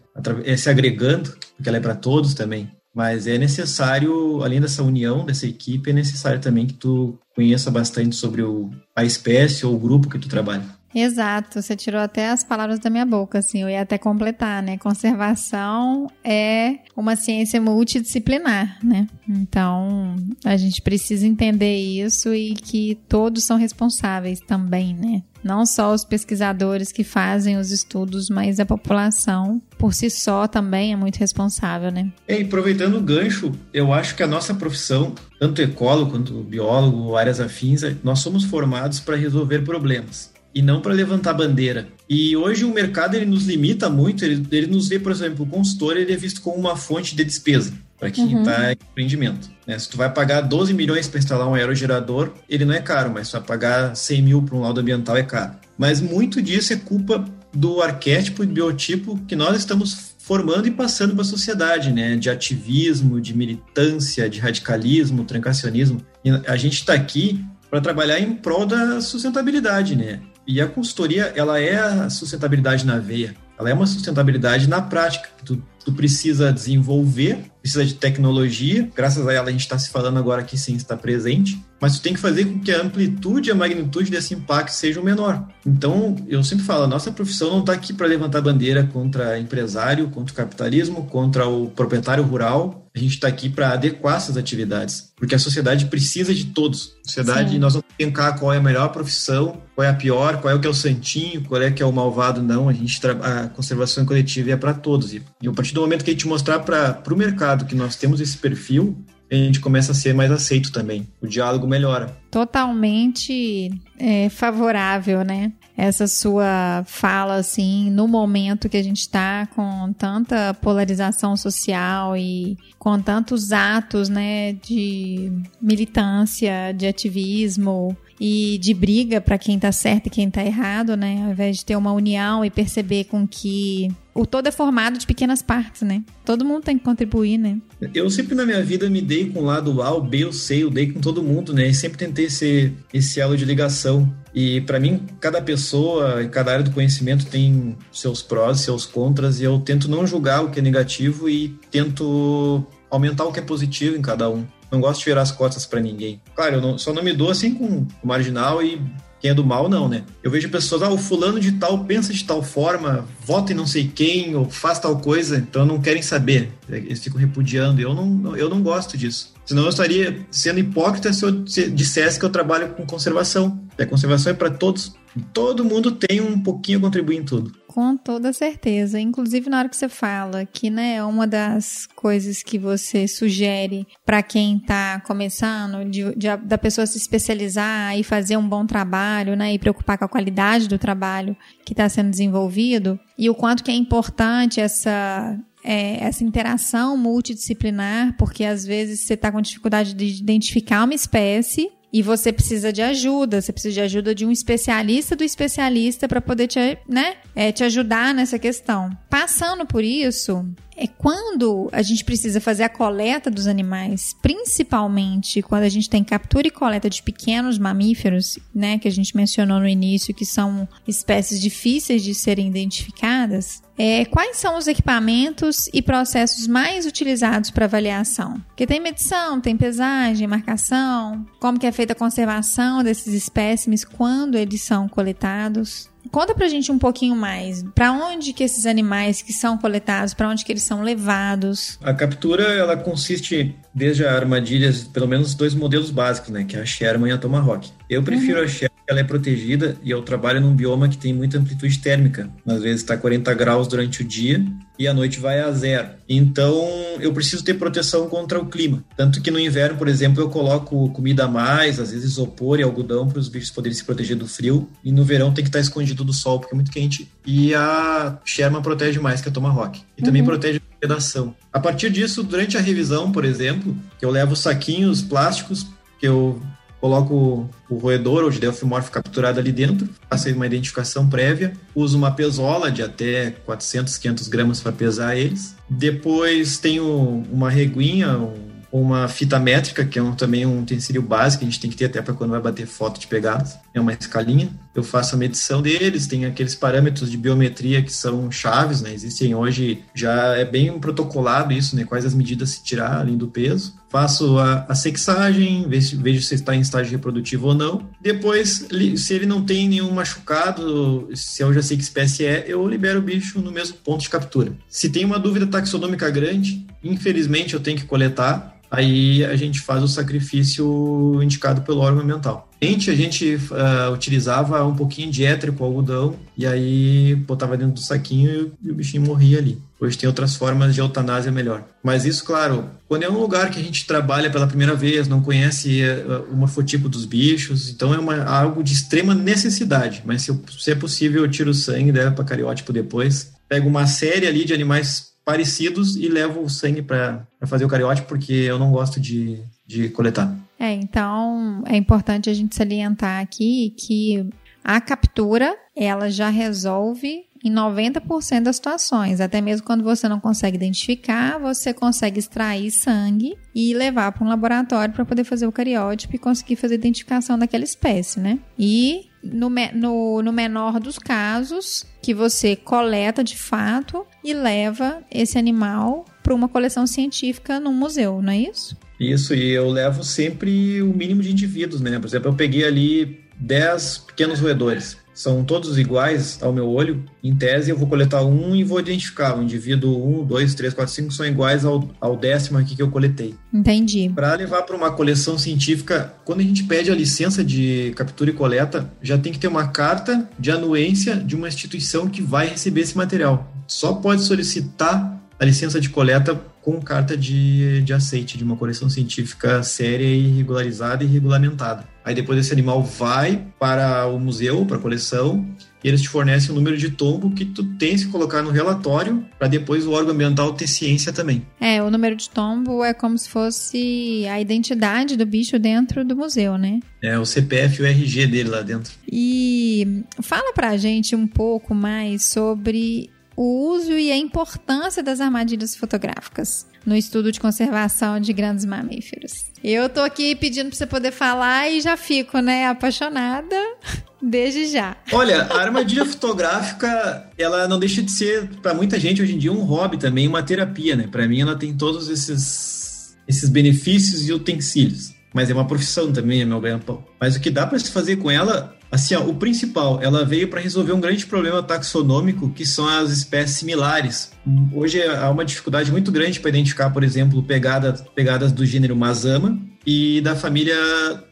É 0.44 0.56
se 0.56 0.68
agregando, 0.68 1.30
porque 1.56 1.68
ela 1.68 1.78
é 1.78 1.80
para 1.80 1.94
todos 1.94 2.34
também. 2.34 2.70
Mas 2.92 3.28
é 3.28 3.38
necessário, 3.38 4.42
além 4.42 4.60
dessa 4.60 4.82
união 4.82 5.24
dessa 5.24 5.46
equipe, 5.46 5.90
é 5.90 5.92
necessário 5.92 6.40
também 6.40 6.66
que 6.66 6.74
tu 6.74 7.16
conheça 7.34 7.70
bastante 7.70 8.16
sobre 8.16 8.42
o, 8.42 8.68
a 8.96 9.04
espécie 9.04 9.64
ou 9.64 9.76
o 9.76 9.78
grupo 9.78 10.10
que 10.10 10.18
tu 10.18 10.28
trabalha. 10.28 10.64
Exato, 10.94 11.62
você 11.62 11.76
tirou 11.76 12.00
até 12.00 12.30
as 12.30 12.42
palavras 12.42 12.78
da 12.80 12.90
minha 12.90 13.06
boca, 13.06 13.38
assim, 13.38 13.62
eu 13.62 13.68
ia 13.68 13.82
até 13.82 13.96
completar, 13.96 14.62
né? 14.62 14.76
Conservação 14.76 16.10
é 16.24 16.78
uma 16.96 17.14
ciência 17.14 17.60
multidisciplinar, 17.60 18.78
né? 18.82 19.06
Então, 19.28 20.16
a 20.44 20.56
gente 20.56 20.82
precisa 20.82 21.26
entender 21.26 21.76
isso 21.76 22.34
e 22.34 22.54
que 22.54 22.98
todos 23.08 23.44
são 23.44 23.56
responsáveis 23.56 24.40
também, 24.40 24.94
né? 24.94 25.22
Não 25.42 25.64
só 25.64 25.94
os 25.94 26.04
pesquisadores 26.04 26.92
que 26.92 27.02
fazem 27.02 27.56
os 27.56 27.70
estudos, 27.70 28.28
mas 28.28 28.60
a 28.60 28.66
população 28.66 29.62
por 29.78 29.94
si 29.94 30.10
só 30.10 30.46
também 30.46 30.92
é 30.92 30.96
muito 30.96 31.16
responsável, 31.16 31.90
né? 31.90 32.12
É, 32.28 32.38
e 32.38 32.44
aproveitando 32.44 32.98
o 32.98 33.00
gancho, 33.00 33.52
eu 33.72 33.92
acho 33.92 34.14
que 34.16 34.22
a 34.22 34.26
nossa 34.26 34.52
profissão, 34.52 35.14
tanto 35.38 35.62
ecólogo 35.62 36.10
quanto 36.10 36.42
biólogo, 36.42 37.16
áreas 37.16 37.40
afins, 37.40 37.80
nós 38.02 38.18
somos 38.18 38.44
formados 38.44 39.00
para 39.00 39.16
resolver 39.16 39.60
problemas 39.60 40.30
e 40.54 40.62
não 40.62 40.80
para 40.80 40.92
levantar 40.92 41.34
bandeira. 41.34 41.88
E 42.08 42.36
hoje 42.36 42.64
o 42.64 42.72
mercado 42.72 43.14
ele 43.14 43.26
nos 43.26 43.46
limita 43.46 43.88
muito, 43.88 44.24
ele, 44.24 44.46
ele 44.50 44.66
nos 44.66 44.88
vê, 44.88 44.98
por 44.98 45.12
exemplo, 45.12 45.44
o 45.44 45.48
consultor 45.48 45.96
ele 45.96 46.12
é 46.12 46.16
visto 46.16 46.40
como 46.40 46.56
uma 46.56 46.76
fonte 46.76 47.14
de 47.14 47.24
despesa. 47.24 47.72
para 47.98 48.10
quem 48.10 48.38
está 48.38 48.58
uhum. 48.58 48.68
em 48.68 48.72
empreendimento. 48.72 49.50
Né? 49.66 49.78
Se 49.78 49.88
tu 49.88 49.96
vai 49.96 50.10
pagar 50.12 50.40
12 50.40 50.72
milhões 50.72 51.06
para 51.06 51.18
instalar 51.18 51.46
um 51.46 51.54
aerogerador, 51.54 52.32
ele 52.48 52.64
não 52.64 52.74
é 52.74 52.80
caro, 52.80 53.10
mas 53.12 53.28
se 53.28 53.34
vai 53.34 53.42
pagar 53.42 53.94
100 53.94 54.22
mil 54.22 54.42
para 54.42 54.56
um 54.56 54.60
laudo 54.60 54.80
ambiental 54.80 55.16
é 55.16 55.22
caro. 55.22 55.52
Mas 55.76 56.00
muito 56.00 56.40
disso 56.40 56.72
é 56.72 56.76
culpa 56.76 57.24
do 57.52 57.82
arquétipo 57.82 58.42
e 58.42 58.46
biotipo 58.46 59.18
que 59.26 59.36
nós 59.36 59.56
estamos 59.56 60.14
formando 60.18 60.68
e 60.68 60.70
passando 60.70 61.14
para 61.14 61.22
a 61.22 61.26
sociedade, 61.26 61.92
né? 61.92 62.16
De 62.16 62.30
ativismo, 62.30 63.20
de 63.20 63.36
militância, 63.36 64.28
de 64.28 64.38
radicalismo, 64.38 65.24
trancacionismo. 65.24 66.00
E 66.24 66.30
a 66.30 66.56
gente 66.56 66.74
está 66.74 66.94
aqui 66.94 67.44
para 67.68 67.80
trabalhar 67.80 68.18
em 68.18 68.34
prol 68.34 68.66
da 68.66 69.00
sustentabilidade, 69.00 69.96
né? 69.96 70.20
E 70.46 70.60
a 70.60 70.66
consultoria, 70.66 71.32
ela 71.36 71.60
é 71.60 71.76
a 71.76 72.10
sustentabilidade 72.10 72.84
na 72.84 72.98
veia. 72.98 73.34
Ela 73.58 73.70
é 73.70 73.74
uma 73.74 73.86
sustentabilidade 73.86 74.68
na 74.68 74.80
prática. 74.80 75.28
Tu, 75.44 75.62
tu 75.84 75.92
precisa 75.92 76.52
desenvolver, 76.52 77.50
precisa 77.60 77.84
de 77.84 77.94
tecnologia. 77.94 78.90
Graças 78.94 79.26
a 79.26 79.32
ela 79.32 79.48
a 79.48 79.52
gente 79.52 79.60
está 79.60 79.78
se 79.78 79.90
falando 79.90 80.18
agora 80.18 80.42
aqui 80.42 80.56
sem 80.56 80.76
estar 80.76 80.96
presente 80.96 81.62
mas 81.80 81.96
tu 81.96 82.02
tem 82.02 82.12
que 82.12 82.20
fazer 82.20 82.44
com 82.44 82.60
que 82.60 82.70
a 82.70 82.82
amplitude 82.82 83.48
e 83.48 83.52
a 83.52 83.54
magnitude 83.54 84.10
desse 84.10 84.34
impacto 84.34 84.70
sejam 84.70 85.02
menor. 85.02 85.48
Então, 85.66 86.14
eu 86.28 86.44
sempre 86.44 86.64
falo, 86.64 86.84
a 86.84 86.88
nossa 86.88 87.10
profissão 87.10 87.50
não 87.50 87.60
está 87.60 87.72
aqui 87.72 87.92
para 87.92 88.06
levantar 88.06 88.42
bandeira 88.42 88.84
contra 88.84 89.38
empresário, 89.38 90.08
contra 90.10 90.32
o 90.32 90.36
capitalismo, 90.36 91.06
contra 91.06 91.48
o 91.48 91.70
proprietário 91.70 92.22
rural. 92.22 92.86
A 92.94 92.98
gente 92.98 93.14
está 93.14 93.28
aqui 93.28 93.48
para 93.48 93.70
adequar 93.70 94.16
essas 94.16 94.36
atividades, 94.36 95.12
porque 95.16 95.34
a 95.34 95.38
sociedade 95.38 95.86
precisa 95.86 96.34
de 96.34 96.46
todos. 96.46 96.96
A 97.04 97.08
sociedade, 97.08 97.52
Sim. 97.52 97.58
nós 97.58 97.74
não 97.74 97.82
cá 98.12 98.32
qual 98.32 98.52
é 98.52 98.56
a 98.56 98.62
melhor 98.62 98.88
profissão, 98.88 99.60
qual 99.74 99.86
é 99.86 99.90
a 99.90 99.94
pior, 99.94 100.40
qual 100.40 100.52
é 100.52 100.56
o 100.56 100.60
que 100.60 100.66
é 100.66 100.70
o 100.70 100.74
santinho, 100.74 101.42
qual 101.42 101.60
é 101.60 101.70
que 101.70 101.82
é 101.82 101.86
o 101.86 101.92
malvado, 101.92 102.42
não. 102.42 102.68
A 102.68 102.72
gente 102.72 102.98
a 103.06 103.48
conservação 103.48 104.06
coletiva 104.06 104.50
é 104.52 104.56
para 104.56 104.72
todos. 104.72 105.12
E 105.12 105.22
a 105.46 105.52
partir 105.52 105.74
do 105.74 105.80
momento 105.82 106.04
que 106.04 106.10
a 106.10 106.14
gente 106.14 106.26
mostrar 106.26 106.60
para 106.60 107.02
o 107.10 107.16
mercado 107.16 107.64
que 107.66 107.74
nós 107.74 107.96
temos 107.96 108.20
esse 108.20 108.38
perfil, 108.38 108.96
a 109.30 109.36
gente 109.36 109.60
começa 109.60 109.92
a 109.92 109.94
ser 109.94 110.12
mais 110.12 110.30
aceito 110.30 110.72
também. 110.72 111.06
O 111.20 111.26
diálogo 111.26 111.66
melhora. 111.66 112.16
Totalmente 112.30 113.70
é, 113.98 114.28
favorável, 114.28 115.24
né? 115.24 115.52
Essa 115.76 116.06
sua 116.06 116.84
fala, 116.86 117.36
assim, 117.36 117.90
no 117.90 118.06
momento 118.06 118.68
que 118.68 118.76
a 118.76 118.82
gente 118.82 119.00
está 119.00 119.46
com 119.54 119.92
tanta 119.94 120.52
polarização 120.54 121.36
social 121.36 122.16
e 122.16 122.58
com 122.78 123.00
tantos 123.00 123.50
atos, 123.50 124.08
né, 124.08 124.52
de 124.52 125.32
militância, 125.60 126.72
de 126.76 126.86
ativismo, 126.86 127.96
e 128.20 128.58
de 128.58 128.74
briga 128.74 129.18
para 129.18 129.38
quem 129.38 129.58
tá 129.58 129.72
certo 129.72 130.08
e 130.08 130.10
quem 130.10 130.30
tá 130.30 130.44
errado, 130.44 130.94
né? 130.94 131.22
Ao 131.24 131.30
invés 131.30 131.56
de 131.56 131.64
ter 131.64 131.74
uma 131.74 131.90
união 131.90 132.44
e 132.44 132.50
perceber 132.50 133.04
com 133.04 133.26
que 133.26 133.88
o 134.20 134.26
todo 134.26 134.46
é 134.46 134.52
formado 134.52 134.98
de 134.98 135.06
pequenas 135.06 135.40
partes, 135.40 135.80
né? 135.82 136.02
Todo 136.24 136.44
mundo 136.44 136.62
tem 136.62 136.76
que 136.76 136.84
contribuir, 136.84 137.38
né? 137.38 137.58
Eu 137.94 138.10
sempre 138.10 138.34
na 138.34 138.44
minha 138.44 138.62
vida 138.62 138.90
me 138.90 139.00
dei 139.00 139.30
com 139.30 139.40
o 139.40 139.44
lado 139.44 139.80
A, 139.80 139.94
o 139.94 140.02
B, 140.02 140.26
o 140.26 140.32
C, 140.32 140.62
eu 140.62 140.70
dei 140.70 140.92
com 140.92 141.00
todo 141.00 141.22
mundo, 141.22 141.54
né? 141.54 141.68
E 141.68 141.74
sempre 141.74 141.96
tentei 141.96 142.28
ser 142.28 142.74
esse 142.92 143.18
elo 143.18 143.36
de 143.36 143.46
ligação. 143.46 144.14
E 144.34 144.60
para 144.60 144.78
mim, 144.78 145.06
cada 145.20 145.40
pessoa 145.40 146.24
cada 146.26 146.52
área 146.52 146.64
do 146.64 146.70
conhecimento 146.70 147.26
tem 147.26 147.76
seus 147.90 148.22
prós, 148.22 148.60
seus 148.60 148.84
contras, 148.84 149.40
e 149.40 149.44
eu 149.44 149.58
tento 149.60 149.90
não 149.90 150.06
julgar 150.06 150.44
o 150.44 150.50
que 150.50 150.60
é 150.60 150.62
negativo 150.62 151.28
e 151.28 151.58
tento 151.70 152.64
aumentar 152.90 153.24
o 153.24 153.32
que 153.32 153.38
é 153.38 153.42
positivo 153.42 153.96
em 153.96 154.02
cada 154.02 154.28
um 154.28 154.44
não 154.70 154.80
gosto 154.80 155.00
de 155.00 155.06
virar 155.06 155.22
as 155.22 155.32
costas 155.32 155.66
para 155.66 155.80
ninguém. 155.80 156.20
Claro, 156.34 156.56
eu 156.56 156.60
não, 156.60 156.78
só 156.78 156.92
não 156.92 157.02
me 157.02 157.12
dou 157.12 157.30
assim 157.30 157.52
com 157.52 157.86
o 158.02 158.06
marginal 158.06 158.62
e 158.62 158.80
quem 159.20 159.30
é 159.30 159.34
do 159.34 159.44
mal, 159.44 159.68
não, 159.68 159.88
né? 159.88 160.02
Eu 160.22 160.30
vejo 160.30 160.48
pessoas, 160.48 160.82
ah, 160.82 160.90
o 160.90 160.96
fulano 160.96 161.38
de 161.38 161.52
tal 161.52 161.84
pensa 161.84 162.12
de 162.12 162.24
tal 162.24 162.42
forma, 162.42 163.06
vota 163.24 163.52
em 163.52 163.54
não 163.54 163.66
sei 163.66 163.86
quem, 163.86 164.34
ou 164.34 164.48
faz 164.48 164.78
tal 164.78 164.98
coisa, 164.98 165.36
então 165.36 165.66
não 165.66 165.80
querem 165.80 166.02
saber. 166.02 166.50
Eles 166.68 167.02
ficam 167.02 167.20
repudiando. 167.20 167.80
Eu 167.80 167.92
não, 167.94 168.36
eu 168.36 168.48
não 168.48 168.62
gosto 168.62 168.96
disso. 168.96 169.34
Senão 169.44 169.64
eu 169.64 169.68
estaria 169.68 170.24
sendo 170.30 170.60
hipócrita 170.60 171.12
se 171.12 171.24
eu 171.24 171.30
dissesse 171.32 172.18
que 172.18 172.24
eu 172.24 172.30
trabalho 172.30 172.70
com 172.70 172.86
conservação. 172.86 173.60
A 173.78 173.84
conservação 173.84 174.32
é 174.32 174.34
para 174.34 174.50
todos. 174.50 174.94
Todo 175.32 175.64
mundo 175.64 175.92
tem 175.92 176.20
um 176.20 176.40
pouquinho 176.40 176.78
a 176.78 176.82
contribuir 176.82 177.18
em 177.18 177.24
tudo. 177.24 177.52
Com 177.72 177.96
toda 177.96 178.32
certeza. 178.32 178.98
Inclusive, 178.98 179.48
na 179.48 179.60
hora 179.60 179.68
que 179.68 179.76
você 179.76 179.88
fala 179.88 180.44
que, 180.44 180.68
né, 180.68 180.96
é 180.96 181.04
uma 181.04 181.24
das 181.24 181.86
coisas 181.94 182.42
que 182.42 182.58
você 182.58 183.06
sugere 183.06 183.86
para 184.04 184.24
quem 184.24 184.56
está 184.56 184.98
começando, 185.02 185.88
de, 185.88 186.12
de, 186.16 186.36
da 186.36 186.58
pessoa 186.58 186.84
se 186.84 186.98
especializar 186.98 187.96
e 187.96 188.02
fazer 188.02 188.36
um 188.36 188.48
bom 188.48 188.66
trabalho, 188.66 189.36
né, 189.36 189.54
e 189.54 189.58
preocupar 189.58 189.96
com 189.96 190.04
a 190.04 190.08
qualidade 190.08 190.66
do 190.66 190.78
trabalho 190.78 191.36
que 191.64 191.72
está 191.72 191.88
sendo 191.88 192.10
desenvolvido, 192.10 192.98
e 193.16 193.30
o 193.30 193.36
quanto 193.36 193.62
que 193.62 193.70
é 193.70 193.74
importante 193.74 194.60
essa 194.60 195.38
é, 195.62 196.02
essa 196.02 196.24
interação 196.24 196.96
multidisciplinar, 196.96 198.16
porque 198.16 198.44
às 198.44 198.66
vezes 198.66 199.02
você 199.02 199.14
está 199.14 199.30
com 199.30 199.40
dificuldade 199.40 199.94
de 199.94 200.06
identificar 200.06 200.82
uma 200.82 200.94
espécie 200.94 201.70
e 201.92 202.02
você 202.02 202.32
precisa 202.32 202.72
de 202.72 202.82
ajuda, 202.82 203.40
você 203.40 203.52
precisa 203.52 203.74
de 203.74 203.80
ajuda 203.80 204.14
de 204.14 204.24
um 204.24 204.30
especialista 204.30 205.16
do 205.16 205.24
especialista 205.24 206.06
para 206.06 206.20
poder 206.20 206.46
te, 206.46 206.78
né, 206.88 207.16
é, 207.34 207.50
te 207.50 207.64
ajudar 207.64 208.14
nessa 208.14 208.38
questão. 208.38 208.90
Passando 209.08 209.66
por 209.66 209.82
isso, 209.82 210.44
é 210.80 210.86
quando 210.86 211.68
a 211.72 211.82
gente 211.82 212.02
precisa 212.02 212.40
fazer 212.40 212.62
a 212.62 212.68
coleta 212.68 213.30
dos 213.30 213.46
animais, 213.46 214.16
principalmente 214.22 215.42
quando 215.42 215.64
a 215.64 215.68
gente 215.68 215.90
tem 215.90 216.02
captura 216.02 216.48
e 216.48 216.50
coleta 216.50 216.88
de 216.88 217.02
pequenos 217.02 217.58
mamíferos, 217.58 218.38
né, 218.54 218.78
que 218.78 218.88
a 218.88 218.90
gente 218.90 219.14
mencionou 219.14 219.60
no 219.60 219.68
início, 219.68 220.14
que 220.14 220.24
são 220.24 220.66
espécies 220.88 221.38
difíceis 221.38 222.02
de 222.02 222.14
serem 222.14 222.48
identificadas. 222.48 223.62
É, 223.76 224.06
quais 224.06 224.38
são 224.38 224.56
os 224.56 224.66
equipamentos 224.66 225.68
e 225.72 225.82
processos 225.82 226.46
mais 226.46 226.86
utilizados 226.86 227.50
para 227.50 227.66
avaliação? 227.66 228.40
Porque 228.48 228.66
tem 228.66 228.80
medição, 228.80 229.38
tem 229.38 229.56
pesagem, 229.56 230.26
marcação, 230.26 231.26
como 231.38 231.58
que 231.58 231.66
é 231.66 231.72
feita 231.72 231.92
a 231.92 231.96
conservação 231.96 232.82
desses 232.82 233.12
espécimes 233.12 233.84
quando 233.84 234.36
eles 234.36 234.62
são 234.62 234.88
coletados. 234.88 235.89
Conta 236.10 236.34
pra 236.34 236.48
gente 236.48 236.72
um 236.72 236.78
pouquinho 236.78 237.14
mais. 237.14 237.62
Para 237.74 237.92
onde 237.92 238.32
que 238.32 238.42
esses 238.42 238.66
animais 238.66 239.22
que 239.22 239.32
são 239.32 239.56
coletados, 239.58 240.14
para 240.14 240.28
onde 240.28 240.44
que 240.44 240.52
eles 240.52 240.62
são 240.62 240.82
levados? 240.82 241.78
A 241.82 241.94
captura, 241.94 242.44
ela 242.44 242.76
consiste 242.76 243.54
desde 243.74 244.04
armadilhas, 244.04 244.84
pelo 244.84 245.06
menos 245.06 245.34
dois 245.34 245.54
modelos 245.54 245.90
básicos, 245.90 246.30
né, 246.30 246.44
que 246.44 246.56
é 246.56 246.60
a 246.60 246.66
Sherman 246.66 247.10
e 247.10 247.14
a 247.14 247.18
Tomahawk. 247.18 247.70
Eu 247.88 248.02
prefiro 248.02 248.38
uhum. 248.38 248.44
a 248.44 248.48
Sherman, 248.48 248.69
ela 248.90 248.98
é 248.98 249.04
protegida 249.04 249.76
e 249.84 249.90
eu 249.92 250.02
trabalho 250.02 250.40
num 250.40 250.52
bioma 250.52 250.88
que 250.88 250.98
tem 250.98 251.14
muita 251.14 251.38
amplitude 251.38 251.78
térmica. 251.78 252.28
Às 252.44 252.60
vezes 252.60 252.82
está 252.82 252.96
40 252.96 253.32
graus 253.34 253.68
durante 253.68 254.02
o 254.02 254.04
dia 254.04 254.44
e 254.76 254.88
a 254.88 254.92
noite 254.92 255.20
vai 255.20 255.38
a 255.40 255.52
zero. 255.52 255.90
Então, 256.08 256.68
eu 256.98 257.12
preciso 257.12 257.44
ter 257.44 257.54
proteção 257.54 258.08
contra 258.08 258.40
o 258.40 258.46
clima. 258.46 258.82
Tanto 258.96 259.22
que 259.22 259.30
no 259.30 259.38
inverno, 259.38 259.78
por 259.78 259.86
exemplo, 259.86 260.20
eu 260.20 260.28
coloco 260.28 260.90
comida 260.90 261.26
a 261.26 261.28
mais, 261.28 261.78
às 261.78 261.92
vezes 261.92 262.12
isopor 262.12 262.58
e 262.58 262.64
algodão 262.64 263.08
para 263.08 263.20
os 263.20 263.28
bichos 263.28 263.50
poderem 263.50 263.76
se 263.76 263.84
proteger 263.84 264.16
do 264.16 264.26
frio. 264.26 264.68
E 264.82 264.90
no 264.90 265.04
verão 265.04 265.32
tem 265.32 265.44
que 265.44 265.50
estar 265.50 265.60
escondido 265.60 266.02
do 266.02 266.12
sol 266.12 266.40
porque 266.40 266.52
é 266.52 266.56
muito 266.56 266.72
quente. 266.72 267.08
E 267.24 267.54
a 267.54 268.18
Sherman 268.24 268.60
protege 268.60 268.98
mais 268.98 269.20
que 269.20 269.28
a 269.28 269.32
Tomahawk. 269.32 269.80
E 269.96 270.02
também 270.02 270.22
uhum. 270.22 270.28
protege 270.28 270.58
a 270.58 270.78
predação. 270.80 271.32
A 271.52 271.60
partir 271.60 271.90
disso, 271.90 272.24
durante 272.24 272.56
a 272.56 272.60
revisão, 272.60 273.12
por 273.12 273.24
exemplo, 273.24 273.76
eu 274.02 274.10
levo 274.10 274.34
saquinhos 274.34 275.00
plásticos 275.00 275.68
que 276.00 276.08
eu 276.08 276.40
coloco 276.80 277.48
o 277.68 277.76
roedor 277.76 278.24
ou 278.24 278.30
de 278.30 278.40
delfimorfo 278.40 278.90
capturado 278.90 279.38
ali 279.38 279.52
dentro, 279.52 279.88
faço 280.08 280.28
uma 280.30 280.46
identificação 280.46 281.08
prévia, 281.08 281.52
uso 281.74 281.98
uma 281.98 282.10
pesola 282.10 282.70
de 282.70 282.82
até 282.82 283.30
400, 283.44 283.98
500 283.98 284.28
gramas 284.28 284.60
para 284.60 284.72
pesar 284.72 285.16
eles. 285.16 285.54
Depois 285.68 286.58
tenho 286.58 287.24
uma 287.30 287.50
reguinha, 287.50 288.16
um 288.16 288.50
uma 288.72 289.08
fita 289.08 289.38
métrica, 289.38 289.84
que 289.84 289.98
é 289.98 290.02
um, 290.02 290.14
também 290.14 290.46
um 290.46 290.60
utensílio 290.60 291.02
básico, 291.02 291.42
a 291.42 291.46
gente 291.46 291.58
tem 291.58 291.70
que 291.70 291.76
ter 291.76 291.86
até 291.86 292.00
para 292.00 292.14
quando 292.14 292.30
vai 292.30 292.40
bater 292.40 292.66
foto 292.66 293.00
de 293.00 293.06
pegadas. 293.06 293.58
É 293.74 293.80
uma 293.80 293.92
escalinha. 293.92 294.48
Eu 294.74 294.82
faço 294.82 295.14
a 295.14 295.18
medição 295.18 295.60
deles, 295.60 296.06
tem 296.06 296.24
aqueles 296.24 296.54
parâmetros 296.54 297.10
de 297.10 297.16
biometria 297.16 297.82
que 297.82 297.92
são 297.92 298.30
chaves, 298.30 298.80
né? 298.80 298.92
Existem 298.92 299.34
hoje, 299.34 299.82
já 299.94 300.36
é 300.36 300.44
bem 300.44 300.78
protocolado 300.78 301.52
isso, 301.52 301.74
né? 301.74 301.84
Quais 301.84 302.04
as 302.04 302.14
medidas 302.14 302.50
se 302.50 302.62
tirar 302.62 303.00
além 303.00 303.16
do 303.16 303.28
peso. 303.28 303.74
Faço 303.88 304.38
a, 304.38 304.66
a 304.68 304.74
sexagem, 304.74 305.66
vejo, 305.68 306.22
se 306.22 306.34
está 306.34 306.54
em 306.54 306.60
estágio 306.60 306.92
reprodutivo 306.92 307.48
ou 307.48 307.54
não. 307.54 307.88
Depois, 308.00 308.68
se 308.96 309.14
ele 309.14 309.26
não 309.26 309.44
tem 309.44 309.68
nenhum 309.68 309.90
machucado, 309.90 311.08
se 311.14 311.42
eu 311.42 311.52
já 311.52 311.60
sei 311.60 311.76
que 311.76 311.82
espécie 311.82 312.24
é, 312.24 312.44
eu 312.46 312.66
libero 312.68 313.00
o 313.00 313.02
bicho 313.02 313.40
no 313.40 313.50
mesmo 313.50 313.76
ponto 313.78 314.02
de 314.02 314.08
captura. 314.10 314.52
Se 314.68 314.88
tem 314.88 315.04
uma 315.04 315.18
dúvida 315.18 315.46
taxonômica 315.46 316.08
grande, 316.08 316.64
infelizmente 316.84 317.54
eu 317.54 317.60
tenho 317.60 317.76
que 317.76 317.84
coletar 317.84 318.60
aí 318.70 319.24
a 319.24 319.34
gente 319.34 319.60
faz 319.60 319.82
o 319.82 319.88
sacrifício 319.88 321.20
indicado 321.22 321.62
pelo 321.62 321.80
órgão 321.80 322.02
ambiental. 322.02 322.49
Antes 322.62 322.88
a 322.90 322.94
gente 322.94 323.36
uh, 323.36 323.92
utilizava 323.92 324.62
um 324.64 324.74
pouquinho 324.74 325.10
de 325.10 325.24
éter 325.24 325.50
com 325.52 325.64
algodão 325.64 326.16
e 326.36 326.46
aí 326.46 327.14
botava 327.14 327.56
dentro 327.56 327.74
do 327.74 327.80
saquinho 327.80 328.52
e 328.62 328.70
o 328.70 328.74
bichinho 328.74 329.02
morria 329.02 329.38
ali. 329.38 329.58
Hoje 329.80 329.96
tem 329.96 330.06
outras 330.06 330.34
formas 330.34 330.74
de 330.74 330.80
eutanásia 330.80 331.32
melhor. 331.32 331.64
Mas 331.82 332.04
isso, 332.04 332.22
claro, 332.22 332.68
quando 332.86 333.02
é 333.02 333.08
um 333.08 333.18
lugar 333.18 333.50
que 333.50 333.58
a 333.58 333.62
gente 333.62 333.86
trabalha 333.86 334.28
pela 334.28 334.46
primeira 334.46 334.74
vez, 334.74 335.08
não 335.08 335.22
conhece 335.22 335.82
uh, 335.82 336.30
o 336.30 336.36
morfotipo 336.36 336.86
dos 336.86 337.06
bichos, 337.06 337.70
então 337.70 337.94
é 337.94 337.98
uma, 337.98 338.22
algo 338.24 338.62
de 338.62 338.74
extrema 338.74 339.14
necessidade. 339.14 340.02
Mas 340.04 340.20
se, 340.22 340.38
se 340.58 340.70
é 340.70 340.74
possível, 340.74 341.24
eu 341.24 341.30
tiro 341.30 341.50
o 341.50 341.54
sangue, 341.54 341.92
leva 341.92 342.10
para 342.10 342.24
cariótipo 342.24 342.74
depois. 342.74 343.32
Pego 343.48 343.70
uma 343.70 343.86
série 343.86 344.26
ali 344.26 344.44
de 344.44 344.52
animais 344.52 345.10
parecidos 345.24 345.96
e 345.96 346.08
levo 346.08 346.42
o 346.42 346.50
sangue 346.50 346.82
para 346.82 347.26
fazer 347.46 347.64
o 347.64 347.68
cariótipo, 347.68 348.08
porque 348.08 348.32
eu 348.32 348.58
não 348.58 348.70
gosto 348.70 349.00
de, 349.00 349.40
de 349.66 349.88
coletar. 349.88 350.36
É, 350.60 350.74
então 350.74 351.62
é 351.66 351.74
importante 351.74 352.28
a 352.28 352.34
gente 352.34 352.54
salientar 352.54 353.22
aqui 353.22 353.74
que 353.78 354.28
a 354.62 354.78
captura 354.78 355.56
ela 355.74 356.10
já 356.10 356.28
resolve 356.28 357.24
em 357.42 357.50
90% 357.50 358.42
das 358.42 358.56
situações. 358.56 359.22
Até 359.22 359.40
mesmo 359.40 359.66
quando 359.66 359.82
você 359.82 360.06
não 360.06 360.20
consegue 360.20 360.58
identificar, 360.58 361.38
você 361.38 361.72
consegue 361.72 362.18
extrair 362.18 362.70
sangue 362.70 363.38
e 363.54 363.72
levar 363.72 364.12
para 364.12 364.22
um 364.22 364.28
laboratório 364.28 364.92
para 364.92 365.06
poder 365.06 365.24
fazer 365.24 365.46
o 365.46 365.52
cariótipo 365.52 366.14
e 366.14 366.18
conseguir 366.18 366.56
fazer 366.56 366.74
a 366.74 366.76
identificação 366.76 367.38
daquela 367.38 367.64
espécie, 367.64 368.20
né? 368.20 368.38
E 368.58 369.08
no, 369.24 369.48
no, 369.48 370.22
no 370.22 370.32
menor 370.32 370.78
dos 370.78 370.98
casos, 370.98 371.86
que 372.02 372.12
você 372.12 372.54
coleta 372.54 373.24
de 373.24 373.38
fato 373.38 374.06
e 374.22 374.34
leva 374.34 375.02
esse 375.10 375.38
animal 375.38 376.04
para 376.22 376.34
uma 376.34 376.48
coleção 376.48 376.86
científica 376.86 377.58
num 377.60 377.72
museu, 377.72 378.20
não 378.22 378.32
é 378.32 378.38
isso? 378.38 378.76
Isso, 378.98 379.34
e 379.34 379.50
eu 379.50 379.68
levo 379.70 380.04
sempre 380.04 380.82
o 380.82 380.94
mínimo 380.94 381.22
de 381.22 381.32
indivíduos, 381.32 381.80
né? 381.80 381.98
Por 381.98 382.06
exemplo, 382.06 382.28
eu 382.28 382.34
peguei 382.34 382.64
ali 382.64 383.20
10 383.38 383.98
pequenos 384.06 384.40
roedores 384.40 384.98
são 385.20 385.44
todos 385.44 385.78
iguais 385.78 386.38
ao 386.40 386.50
meu 386.50 386.66
olho. 386.66 387.04
Em 387.22 387.36
tese, 387.36 387.70
eu 387.70 387.76
vou 387.76 387.86
coletar 387.86 388.24
um 388.24 388.56
e 388.56 388.64
vou 388.64 388.80
identificar. 388.80 389.36
O 389.36 389.42
indivíduo 389.42 390.22
1, 390.22 390.24
2, 390.24 390.54
3, 390.54 390.72
4, 390.72 390.94
5 390.94 391.12
são 391.12 391.26
iguais 391.26 391.62
ao, 391.62 391.90
ao 392.00 392.16
décimo 392.16 392.58
aqui 392.58 392.74
que 392.74 392.80
eu 392.80 392.90
coletei. 392.90 393.34
Entendi. 393.52 394.10
Para 394.14 394.34
levar 394.34 394.62
para 394.62 394.74
uma 394.74 394.90
coleção 394.90 395.38
científica, 395.38 396.14
quando 396.24 396.40
a 396.40 396.42
gente 396.42 396.64
pede 396.64 396.90
a 396.90 396.94
licença 396.94 397.44
de 397.44 397.92
captura 397.96 398.30
e 398.30 398.32
coleta, 398.32 398.90
já 399.02 399.18
tem 399.18 399.30
que 399.30 399.38
ter 399.38 399.48
uma 399.48 399.68
carta 399.68 400.26
de 400.38 400.50
anuência 400.50 401.16
de 401.16 401.36
uma 401.36 401.48
instituição 401.48 402.08
que 402.08 402.22
vai 402.22 402.48
receber 402.48 402.80
esse 402.80 402.96
material. 402.96 403.52
Só 403.66 403.92
pode 403.92 404.22
solicitar 404.22 405.19
a 405.40 405.44
licença 405.46 405.80
de 405.80 405.88
coleta 405.88 406.38
com 406.60 406.78
carta 406.82 407.16
de, 407.16 407.80
de 407.80 407.94
aceite 407.94 408.36
de 408.36 408.44
uma 408.44 408.56
coleção 408.56 408.90
científica 408.90 409.62
séria 409.62 410.04
e 410.04 410.28
regularizada 410.28 411.02
e 411.02 411.06
regulamentada. 411.06 411.88
Aí 412.04 412.14
depois 412.14 412.38
esse 412.38 412.52
animal 412.52 412.82
vai 412.82 413.46
para 413.58 414.06
o 414.06 414.18
museu, 414.18 414.66
para 414.66 414.76
a 414.76 414.80
coleção, 414.80 415.46
e 415.82 415.88
eles 415.88 416.02
te 416.02 416.10
fornecem 416.10 416.50
o 416.50 416.54
número 416.54 416.76
de 416.76 416.90
tombo 416.90 417.30
que 417.30 417.46
tu 417.46 417.64
tens 417.78 418.04
que 418.04 418.10
colocar 418.10 418.42
no 418.42 418.50
relatório 418.50 419.24
para 419.38 419.48
depois 419.48 419.86
o 419.86 419.92
órgão 419.92 420.12
ambiental 420.12 420.52
ter 420.52 420.66
ciência 420.66 421.10
também. 421.10 421.46
É, 421.58 421.82
o 421.82 421.90
número 421.90 422.16
de 422.16 422.28
tombo 422.28 422.84
é 422.84 422.92
como 422.92 423.16
se 423.16 423.30
fosse 423.30 424.26
a 424.30 424.38
identidade 424.38 425.16
do 425.16 425.24
bicho 425.24 425.58
dentro 425.58 426.04
do 426.04 426.14
museu, 426.14 426.58
né? 426.58 426.80
É, 427.02 427.18
o 427.18 427.24
CPF 427.24 427.80
e 427.80 427.82
o 427.82 427.86
RG 427.86 428.26
dele 428.26 428.50
lá 428.50 428.60
dentro. 428.60 428.92
E 429.10 430.04
fala 430.20 430.52
pra 430.52 430.76
gente 430.76 431.16
um 431.16 431.26
pouco 431.26 431.74
mais 431.74 432.26
sobre 432.26 433.08
o 433.40 433.72
uso 433.72 433.92
e 433.92 434.12
a 434.12 434.16
importância 434.18 435.02
das 435.02 435.18
armadilhas 435.18 435.74
fotográficas 435.74 436.66
no 436.84 436.94
estudo 436.94 437.32
de 437.32 437.40
conservação 437.40 438.20
de 438.20 438.34
grandes 438.34 438.66
mamíferos. 438.66 439.46
Eu 439.64 439.88
tô 439.88 440.00
aqui 440.00 440.34
pedindo 440.34 440.68
para 440.68 440.76
você 440.76 440.86
poder 440.86 441.10
falar 441.10 441.70
e 441.70 441.80
já 441.80 441.96
fico, 441.96 442.38
né, 442.40 442.66
apaixonada 442.66 443.56
desde 444.20 444.66
já. 444.66 444.94
Olha, 445.10 445.44
a 445.44 445.58
armadilha 445.58 446.04
fotográfica, 446.04 447.30
ela 447.38 447.66
não 447.66 447.78
deixa 447.78 448.02
de 448.02 448.10
ser 448.10 448.46
para 448.60 448.74
muita 448.74 449.00
gente 449.00 449.22
hoje 449.22 449.34
em 449.34 449.38
dia 449.38 449.50
um 449.50 449.64
hobby 449.64 449.96
também, 449.96 450.28
uma 450.28 450.42
terapia, 450.42 450.94
né? 450.94 451.08
Para 451.10 451.26
mim 451.26 451.40
ela 451.40 451.56
tem 451.56 451.74
todos 451.74 452.10
esses 452.10 453.16
esses 453.26 453.48
benefícios 453.48 454.28
e 454.28 454.34
utensílios. 454.34 455.14
Mas 455.32 455.48
é 455.48 455.54
uma 455.54 455.66
profissão 455.66 456.12
também, 456.12 456.42
é 456.42 456.44
meu 456.44 456.60
ganha-pão. 456.60 457.02
Mas 457.18 457.36
o 457.36 457.40
que 457.40 457.48
dá 457.48 457.66
para 457.66 457.78
se 457.78 457.90
fazer 457.90 458.16
com 458.16 458.30
ela 458.30 458.76
Assim, 458.90 459.14
ó, 459.14 459.20
o 459.20 459.34
principal, 459.34 460.02
ela 460.02 460.24
veio 460.24 460.48
para 460.48 460.60
resolver 460.60 460.92
um 460.92 461.00
grande 461.00 461.24
problema 461.24 461.62
taxonômico, 461.62 462.50
que 462.50 462.66
são 462.66 462.88
as 462.88 463.10
espécies 463.10 463.56
similares. 463.56 464.32
Hoje 464.72 465.00
há 465.02 465.30
uma 465.30 465.44
dificuldade 465.44 465.92
muito 465.92 466.10
grande 466.10 466.40
para 466.40 466.48
identificar, 466.48 466.90
por 466.90 467.04
exemplo, 467.04 467.42
pegadas, 467.42 468.02
pegadas 468.14 468.50
do 468.50 468.66
gênero 468.66 468.96
Mazama 468.96 469.60
e 469.86 470.20
da 470.22 470.34
família 470.34 470.76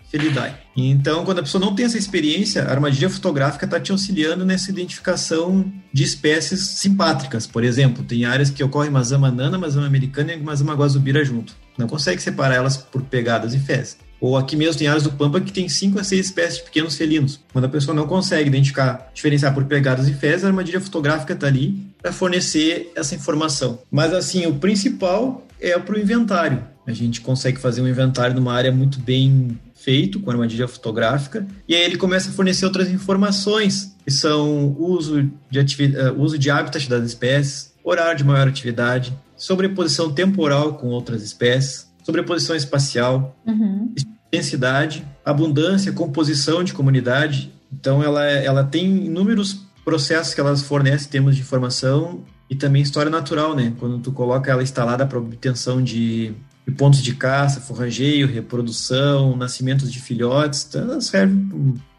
Felidae. 0.09 0.55
Então, 0.77 1.25
quando 1.25 1.41
a 1.41 1.43
pessoa 1.43 1.63
não 1.63 1.75
tem 1.75 1.85
essa 1.85 1.99
experiência, 1.99 2.63
a 2.63 2.71
armadilha 2.71 3.11
fotográfica 3.11 3.65
está 3.65 3.79
te 3.79 3.93
auxiliando 3.93 4.45
nessa 4.45 4.71
identificação 4.71 5.71
de 5.93 6.03
espécies 6.03 6.61
simpátricas. 6.61 7.47
Por 7.47 7.63
exemplo, 7.65 8.05
tem 8.05 8.25
áreas 8.25 8.51
que 8.51 8.65
ocorrem 8.65 8.91
Mazama 8.91 9.31
nana, 9.31 9.59
Mazama 9.59 9.87
americana 9.87 10.33
e 10.33 10.41
Mazama 10.41 10.75
guazubira 10.75 11.25
junto. 11.25 11.55
Não 11.77 11.87
consegue 11.87 12.23
separar 12.23 12.55
elas 12.55 12.77
por 12.77 13.03
pegadas 13.03 13.53
e 13.53 13.59
fezes. 13.59 13.99
Ou 14.21 14.37
aqui 14.37 14.57
mesmo 14.57 14.79
tem 14.79 14.89
áreas 14.89 15.05
do 15.05 15.13
Pampa 15.13 15.41
que 15.41 15.53
tem 15.53 15.69
5 15.69 15.99
a 15.99 16.05
6 16.05 16.27
espécies 16.27 16.59
de 16.59 16.65
pequenos 16.65 16.97
felinos. 16.97 17.41
Quando 17.53 17.67
a 17.67 17.69
pessoa 17.69 17.95
não 17.95 18.07
consegue 18.07 18.49
identificar, 18.49 19.11
diferenciar 19.15 19.55
por 19.55 19.65
pegadas 19.65 20.09
e 20.09 20.15
fezes, 20.15 20.45
a 20.45 20.49
armadilha 20.49 20.81
fotográfica 20.81 21.35
está 21.35 21.47
ali 21.47 21.87
para 22.01 22.13
fornecer 22.13 22.93
essa 22.97 23.15
informação. 23.15 23.79
Mas 23.91 24.13
assim, 24.13 24.47
o 24.47 24.55
principal 24.55 25.47
é 25.61 25.79
para 25.79 25.95
o 25.95 25.99
inventário. 25.99 26.65
A 26.87 26.93
gente 26.93 27.21
consegue 27.21 27.61
fazer 27.61 27.83
um 27.83 27.89
inventário 27.89 28.35
numa 28.35 28.53
área 28.53 28.73
muito 28.73 28.99
bem 28.99 29.59
feito 29.75 30.19
com 30.21 30.31
armadilha 30.31 30.67
fotográfica 30.67 31.47
e 31.67 31.75
aí 31.75 31.83
ele 31.83 31.97
começa 31.97 32.31
a 32.31 32.33
fornecer 32.33 32.65
outras 32.65 32.91
informações 32.91 33.95
que 34.05 34.11
são 34.11 34.77
uso 34.79 35.31
de, 35.49 35.61
atividade, 35.61 36.11
uh, 36.11 36.21
uso 36.21 36.39
de 36.39 36.49
das 36.49 37.05
espécies, 37.05 37.73
horário 37.85 38.19
de 38.19 38.25
maior 38.25 38.49
atividade, 38.49 39.17
sobreposição 39.37 40.13
temporal 40.13 40.75
com 40.75 40.89
outras 40.89 41.23
espécies, 41.23 41.88
sobreposição 42.09 42.57
espacial, 42.57 43.37
uhum. 43.47 43.95
densidade, 44.33 45.07
abundância, 45.23 45.93
composição 45.93 46.65
de 46.65 46.73
comunidade. 46.73 47.53
Então, 47.71 48.03
ela, 48.03 48.25
ela 48.25 48.65
tem 48.65 49.05
inúmeros 49.05 49.67
processos 49.85 50.33
que 50.33 50.41
elas 50.41 50.63
fornecem 50.63 51.07
em 51.07 51.11
termos 51.11 51.37
de 51.37 51.43
informação 51.43 52.25
e 52.49 52.57
também 52.57 52.81
história 52.81 53.11
natural, 53.11 53.55
né? 53.55 53.75
Quando 53.79 53.99
tu 53.99 54.11
coloca 54.11 54.51
ela 54.51 54.63
instalada 54.63 55.05
para 55.05 55.19
obtenção 55.19 55.83
de, 55.83 56.33
de, 56.67 56.75
pontos 56.75 57.03
de 57.03 57.15
caça, 57.15 57.61
forrageio, 57.61 58.27
reprodução, 58.27 59.37
nascimentos 59.37 59.93
de 59.93 60.01
filhotes, 60.01 60.67
então 60.67 60.83
ela 60.83 61.01
serve 61.03 61.35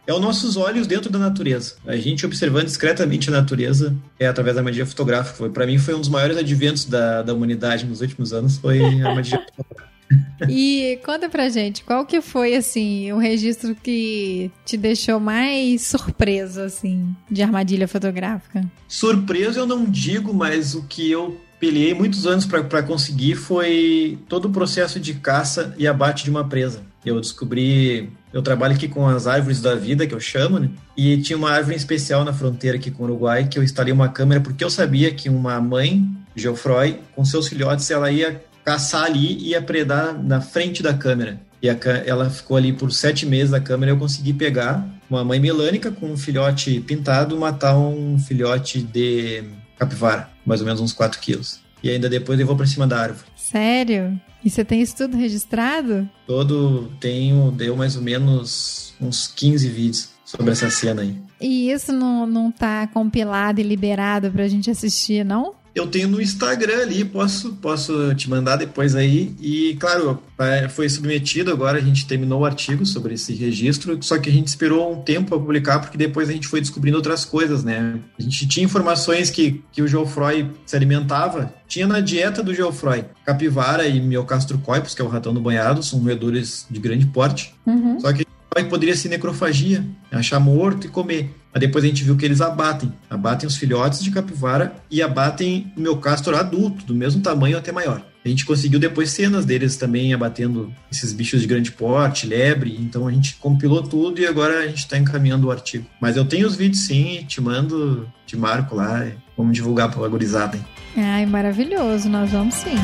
é 0.08 0.14
os 0.14 0.20
nossos 0.20 0.58
olhos 0.58 0.88
dentro 0.88 1.12
da 1.12 1.20
natureza. 1.20 1.76
A 1.86 1.96
gente 1.96 2.26
observando 2.26 2.66
discretamente 2.66 3.30
a 3.30 3.32
natureza 3.32 3.96
é 4.20 4.26
através 4.26 4.56
da 4.56 4.62
armadilha 4.62 4.88
fotográfica. 4.88 5.48
Para 5.50 5.68
mim 5.68 5.78
foi 5.78 5.94
um 5.94 6.00
dos 6.00 6.10
maiores 6.10 6.36
adventos 6.36 6.86
da, 6.86 7.22
da 7.22 7.32
humanidade 7.32 7.86
nos 7.86 8.02
últimos 8.02 8.34
anos 8.34 8.58
foi 8.58 8.82
a 9.04 9.08
armadilha 9.08 9.38
fotográfica. 9.56 9.99
E 10.50 11.00
conta 11.06 11.30
pra 11.30 11.50
gente, 11.50 11.84
qual 11.84 12.06
que 12.06 12.22
foi, 12.22 12.56
assim, 12.56 13.12
o 13.12 13.18
registro 13.18 13.76
que 13.76 14.50
te 14.66 14.78
deixou 14.78 15.20
mais 15.20 15.86
surpreso, 15.86 16.62
assim, 16.62 17.14
de 17.30 17.44
armadilha 17.44 17.88
fotográfica? 17.88 18.64
Surpreso 18.88 19.60
eu 19.60 19.66
não 19.66 19.86
digo, 19.86 20.34
mas 20.34 20.76
o 20.76 20.84
que 20.84 21.12
eu 21.12 21.40
peleei 21.60 21.94
muitos 21.94 22.26
anos 22.26 22.46
para 22.46 22.82
conseguir 22.82 23.36
foi 23.36 24.18
todo 24.30 24.46
o 24.46 24.52
processo 24.52 25.00
de 25.00 25.14
caça 25.16 25.76
e 25.78 25.86
abate 25.88 26.24
de 26.24 26.30
uma 26.30 26.48
presa. 26.48 26.82
Eu 27.06 27.20
descobri, 27.20 28.12
eu 28.34 28.42
trabalho 28.42 28.76
aqui 28.76 28.88
com 28.88 29.08
as 29.08 29.28
árvores 29.28 29.62
da 29.62 29.76
vida, 29.76 30.08
que 30.08 30.14
eu 30.14 30.20
chamo, 30.20 30.60
né? 30.60 30.70
E 30.96 31.18
tinha 31.18 31.38
uma 31.38 31.52
árvore 31.52 31.76
especial 31.76 32.24
na 32.24 32.34
fronteira 32.34 32.78
aqui 32.78 32.92
com 32.92 33.04
o 33.04 33.06
Uruguai, 33.06 33.48
que 33.48 33.60
eu 33.60 33.64
instalei 33.64 33.94
uma 33.94 34.10
câmera 34.10 34.42
porque 34.42 34.64
eu 34.64 34.70
sabia 34.70 35.14
que 35.14 35.30
uma 35.30 35.60
mãe, 35.60 36.06
Geoffroy, 36.36 37.00
com 37.16 37.26
seus 37.26 37.48
filhotes, 37.48 37.90
ela 37.92 38.12
ia 38.12 38.42
caçar 38.64 39.06
ali 39.06 39.38
e 39.38 39.50
ia 39.50 39.62
predar 39.62 40.18
na 40.22 40.42
frente 40.42 40.82
da 40.84 40.94
câmera. 40.94 41.40
E 41.62 41.70
a, 41.70 41.78
ela 42.06 42.30
ficou 42.30 42.56
ali 42.56 42.72
por 42.72 42.92
sete 42.92 43.26
meses 43.26 43.52
da 43.52 43.60
câmera. 43.60 43.92
Eu 43.92 43.98
consegui 43.98 44.34
pegar 44.34 44.88
uma 45.10 45.24
mãe 45.24 45.40
melânica 45.40 45.92
com 45.92 46.12
um 46.12 46.18
filhote 46.18 46.80
pintado, 46.82 47.38
matar 47.38 47.78
um 47.78 48.18
filhote 48.18 48.82
de 48.82 49.44
capivara, 49.78 50.30
mais 50.46 50.62
ou 50.62 50.66
menos 50.66 50.82
uns 50.82 50.94
4 50.94 51.20
quilos. 51.20 51.60
E 51.82 51.90
ainda 51.90 52.10
depois 52.10 52.38
levou 52.38 52.56
para 52.56 52.66
cima 52.66 52.86
da 52.86 53.00
árvore. 53.00 53.26
Sério? 53.36 54.20
E 54.44 54.50
você 54.50 54.64
tem 54.64 54.82
isso 54.82 54.96
tudo 54.96 55.18
registrado? 55.18 56.10
Todo 56.26 56.92
tenho, 57.00 57.52
deu 57.52 57.76
mais 57.76 57.96
ou 57.96 58.02
menos 58.02 58.94
uns 59.02 59.28
15 59.28 59.68
vídeos 59.70 60.10
sobre 60.24 60.52
essa 60.52 60.70
cena 60.70 61.02
aí. 61.02 61.16
E 61.42 61.72
isso 61.72 61.92
não, 61.92 62.26
não 62.26 62.52
tá 62.52 62.88
compilado 62.88 63.60
e 63.60 63.64
liberado 63.64 64.30
pra 64.30 64.48
gente 64.48 64.70
assistir, 64.70 65.26
não? 65.26 65.56
Eu 65.74 65.88
tenho 65.88 66.08
no 66.08 66.22
Instagram 66.22 66.82
ali, 66.82 67.06
posso, 67.06 67.54
posso 67.54 68.14
te 68.16 68.30
mandar 68.30 68.56
depois 68.56 68.96
aí. 68.96 69.34
E, 69.40 69.76
claro, 69.80 70.22
é, 70.38 70.68
foi 70.68 70.90
submetido, 70.90 71.52
agora 71.52 71.78
a 71.78 71.82
gente 71.82 72.06
terminou 72.06 72.42
o 72.42 72.46
artigo 72.46 72.86
sobre 72.86 73.14
esse 73.14 73.34
registro, 73.34 73.98
só 74.02 74.18
que 74.18 74.30
a 74.30 74.32
gente 74.32 74.48
esperou 74.48 74.92
um 74.92 75.02
tempo 75.02 75.30
para 75.30 75.40
publicar, 75.40 75.80
porque 75.80 75.98
depois 75.98 76.30
a 76.30 76.32
gente 76.34 76.48
foi 76.48 76.60
descobrindo 76.60 76.98
outras 76.98 77.26
coisas, 77.26 77.64
né? 77.64 78.00
A 78.18 78.22
gente 78.22 78.48
tinha 78.48 78.66
informações 78.66 79.30
que, 79.30 79.64
que 79.72 79.82
o 79.82 79.88
Geoffroy 79.88 80.50
se 80.66 80.76
alimentava, 80.76 81.54
tinha 81.68 81.88
na 81.88 82.00
dieta 82.00 82.42
do 82.42 82.54
Geoffroy 82.54 83.06
capivara 83.26 83.88
e 83.88 84.02
miocastrocoipus, 84.02 84.96
que 84.96 85.02
é 85.02 85.06
o 85.06 85.10
ratão 85.10 85.34
do 85.34 85.42
banhado, 85.42 85.84
são 85.84 86.00
roedores 86.00 86.66
de 86.70 86.80
grande 86.80 87.06
porte. 87.06 87.54
Uhum. 87.66 88.00
Só 88.00 88.12
que 88.12 88.26
poderia 88.68 88.96
ser 88.96 89.10
necrofagia, 89.10 89.86
achar 90.12 90.40
morto 90.40 90.88
e 90.88 90.90
comer. 90.90 91.34
Mas 91.54 91.62
depois 91.62 91.84
a 91.84 91.88
gente 91.88 92.04
viu 92.04 92.16
que 92.16 92.26
eles 92.26 92.42
abatem. 92.42 92.94
Abatem 93.10 93.48
os 93.48 93.58
filhotes 93.58 94.04
de 94.04 94.12
capivara 94.12 94.74
e 94.90 95.02
abatem 95.02 95.72
o 95.76 95.82
meu 95.82 95.98
castor 95.98 96.36
adulto, 96.36 96.86
do 96.86 96.96
mesmo 96.96 97.22
tamanho 97.22 97.58
até 97.58 97.72
maior. 97.72 98.04
A 98.24 98.28
gente 98.28 98.46
conseguiu 98.46 98.80
depois 98.80 99.12
cenas 99.12 99.46
deles 99.46 99.78
também 99.78 100.14
abatendo 100.14 100.74
esses 100.92 101.14
bichos 101.14 101.42
de 101.42 101.48
grande 101.48 101.72
porte, 101.72 102.28
lebre. 102.28 102.78
Então 102.80 103.08
a 103.08 103.12
gente 103.12 103.36
compilou 103.36 103.82
tudo 103.82 104.20
e 104.20 104.28
agora 104.28 104.60
a 104.60 104.68
gente 104.68 104.80
está 104.80 104.98
encaminhando 104.98 105.48
o 105.48 105.52
artigo. 105.52 105.86
Mas 106.02 106.18
eu 106.18 106.26
tenho 106.26 106.46
os 106.46 106.56
vídeos 106.56 106.86
sim, 106.86 107.24
te 107.28 107.40
mando, 107.40 108.08
te 108.26 108.36
marco 108.36 108.76
lá. 108.76 109.08
Vamos 109.38 109.54
divulgar 109.54 109.90
para 109.90 110.06
a 110.06 110.10
gurizada. 110.10 110.60
Ai, 110.98 111.26
maravilhoso. 111.26 112.10
Nós 112.10 112.30
vamos 112.32 112.56
sim. 112.56 112.76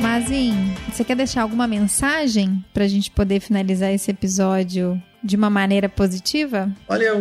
Mazinho, 0.00 0.74
você 0.98 1.04
quer 1.04 1.14
deixar 1.14 1.42
alguma 1.42 1.68
mensagem 1.68 2.64
para 2.74 2.82
a 2.82 2.88
gente 2.88 3.08
poder 3.08 3.38
finalizar 3.38 3.92
esse 3.92 4.10
episódio 4.10 5.00
de 5.22 5.36
uma 5.36 5.48
maneira 5.48 5.88
positiva? 5.88 6.68
Olha, 6.88 7.12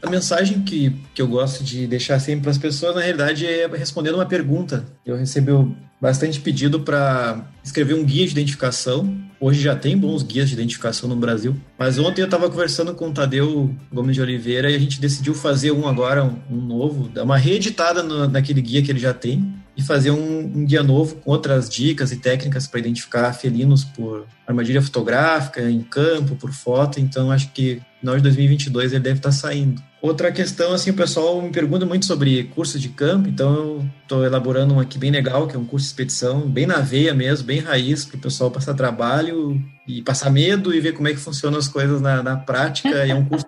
a 0.00 0.08
mensagem 0.08 0.62
que, 0.62 0.94
que 1.12 1.20
eu 1.20 1.26
gosto 1.26 1.64
de 1.64 1.88
deixar 1.88 2.20
sempre 2.20 2.42
para 2.42 2.52
as 2.52 2.58
pessoas, 2.58 2.94
na 2.94 3.00
realidade, 3.00 3.44
é 3.44 3.66
respondendo 3.66 4.14
uma 4.14 4.26
pergunta. 4.26 4.86
Eu 5.04 5.16
recebi 5.16 5.50
bastante 6.00 6.38
pedido 6.38 6.78
para 6.78 7.44
escrever 7.64 7.94
um 7.94 8.04
guia 8.04 8.24
de 8.24 8.30
identificação. 8.30 9.12
Hoje 9.40 9.60
já 9.60 9.74
tem 9.74 9.98
bons 9.98 10.22
guias 10.22 10.48
de 10.48 10.54
identificação 10.54 11.08
no 11.08 11.16
Brasil. 11.16 11.56
Mas 11.76 11.98
ontem 11.98 12.20
eu 12.20 12.26
estava 12.26 12.48
conversando 12.48 12.94
com 12.94 13.08
o 13.08 13.12
Tadeu 13.12 13.74
Gomes 13.92 14.14
de 14.14 14.22
Oliveira 14.22 14.70
e 14.70 14.76
a 14.76 14.78
gente 14.78 15.00
decidiu 15.00 15.34
fazer 15.34 15.72
um 15.72 15.88
agora, 15.88 16.24
um, 16.24 16.38
um 16.48 16.60
novo, 16.60 17.08
dar 17.08 17.24
uma 17.24 17.36
reeditada 17.36 18.04
no, 18.04 18.28
naquele 18.28 18.62
guia 18.62 18.82
que 18.82 18.92
ele 18.92 19.00
já 19.00 19.12
tem 19.12 19.52
e 19.76 19.82
fazer 19.82 20.10
um, 20.10 20.40
um 20.40 20.64
guia 20.64 20.82
novo 20.82 21.16
com 21.16 21.30
outras 21.30 21.68
dicas 21.68 22.10
e 22.10 22.16
técnicas 22.16 22.66
para 22.66 22.80
identificar 22.80 23.32
felinos 23.34 23.84
por 23.84 24.26
armadilha 24.46 24.80
fotográfica, 24.80 25.60
em 25.70 25.82
campo, 25.82 26.34
por 26.36 26.52
foto. 26.52 26.98
Então 26.98 27.30
acho 27.30 27.50
que 27.52 27.74
no 27.74 28.00
final 28.00 28.16
de 28.16 28.22
2022 28.22 28.92
ele 28.92 29.02
deve 29.02 29.18
estar 29.18 29.28
tá 29.28 29.34
saindo. 29.34 29.82
Outra 30.00 30.30
questão, 30.30 30.72
assim, 30.72 30.90
o 30.90 30.94
pessoal 30.94 31.42
me 31.42 31.50
pergunta 31.50 31.84
muito 31.84 32.06
sobre 32.06 32.44
curso 32.44 32.78
de 32.78 32.88
campo, 32.90 33.28
então 33.28 33.54
eu 33.54 33.86
estou 34.02 34.24
elaborando 34.24 34.74
um 34.74 34.80
aqui 34.80 34.98
bem 34.98 35.10
legal, 35.10 35.48
que 35.48 35.56
é 35.56 35.58
um 35.58 35.64
curso 35.64 35.84
de 35.84 35.90
expedição, 35.90 36.48
bem 36.48 36.64
na 36.64 36.78
veia 36.78 37.12
mesmo, 37.12 37.46
bem 37.46 37.58
raiz, 37.58 38.04
para 38.04 38.16
o 38.16 38.20
pessoal 38.20 38.50
passar 38.50 38.74
trabalho 38.74 39.60
e 39.86 40.02
passar 40.02 40.30
medo 40.30 40.74
e 40.74 40.80
ver 40.80 40.92
como 40.92 41.08
é 41.08 41.12
que 41.12 41.18
funcionam 41.18 41.58
as 41.58 41.68
coisas 41.68 42.00
na, 42.00 42.22
na 42.22 42.36
prática. 42.36 42.88
é 42.88 43.14
um 43.14 43.24
curso, 43.24 43.46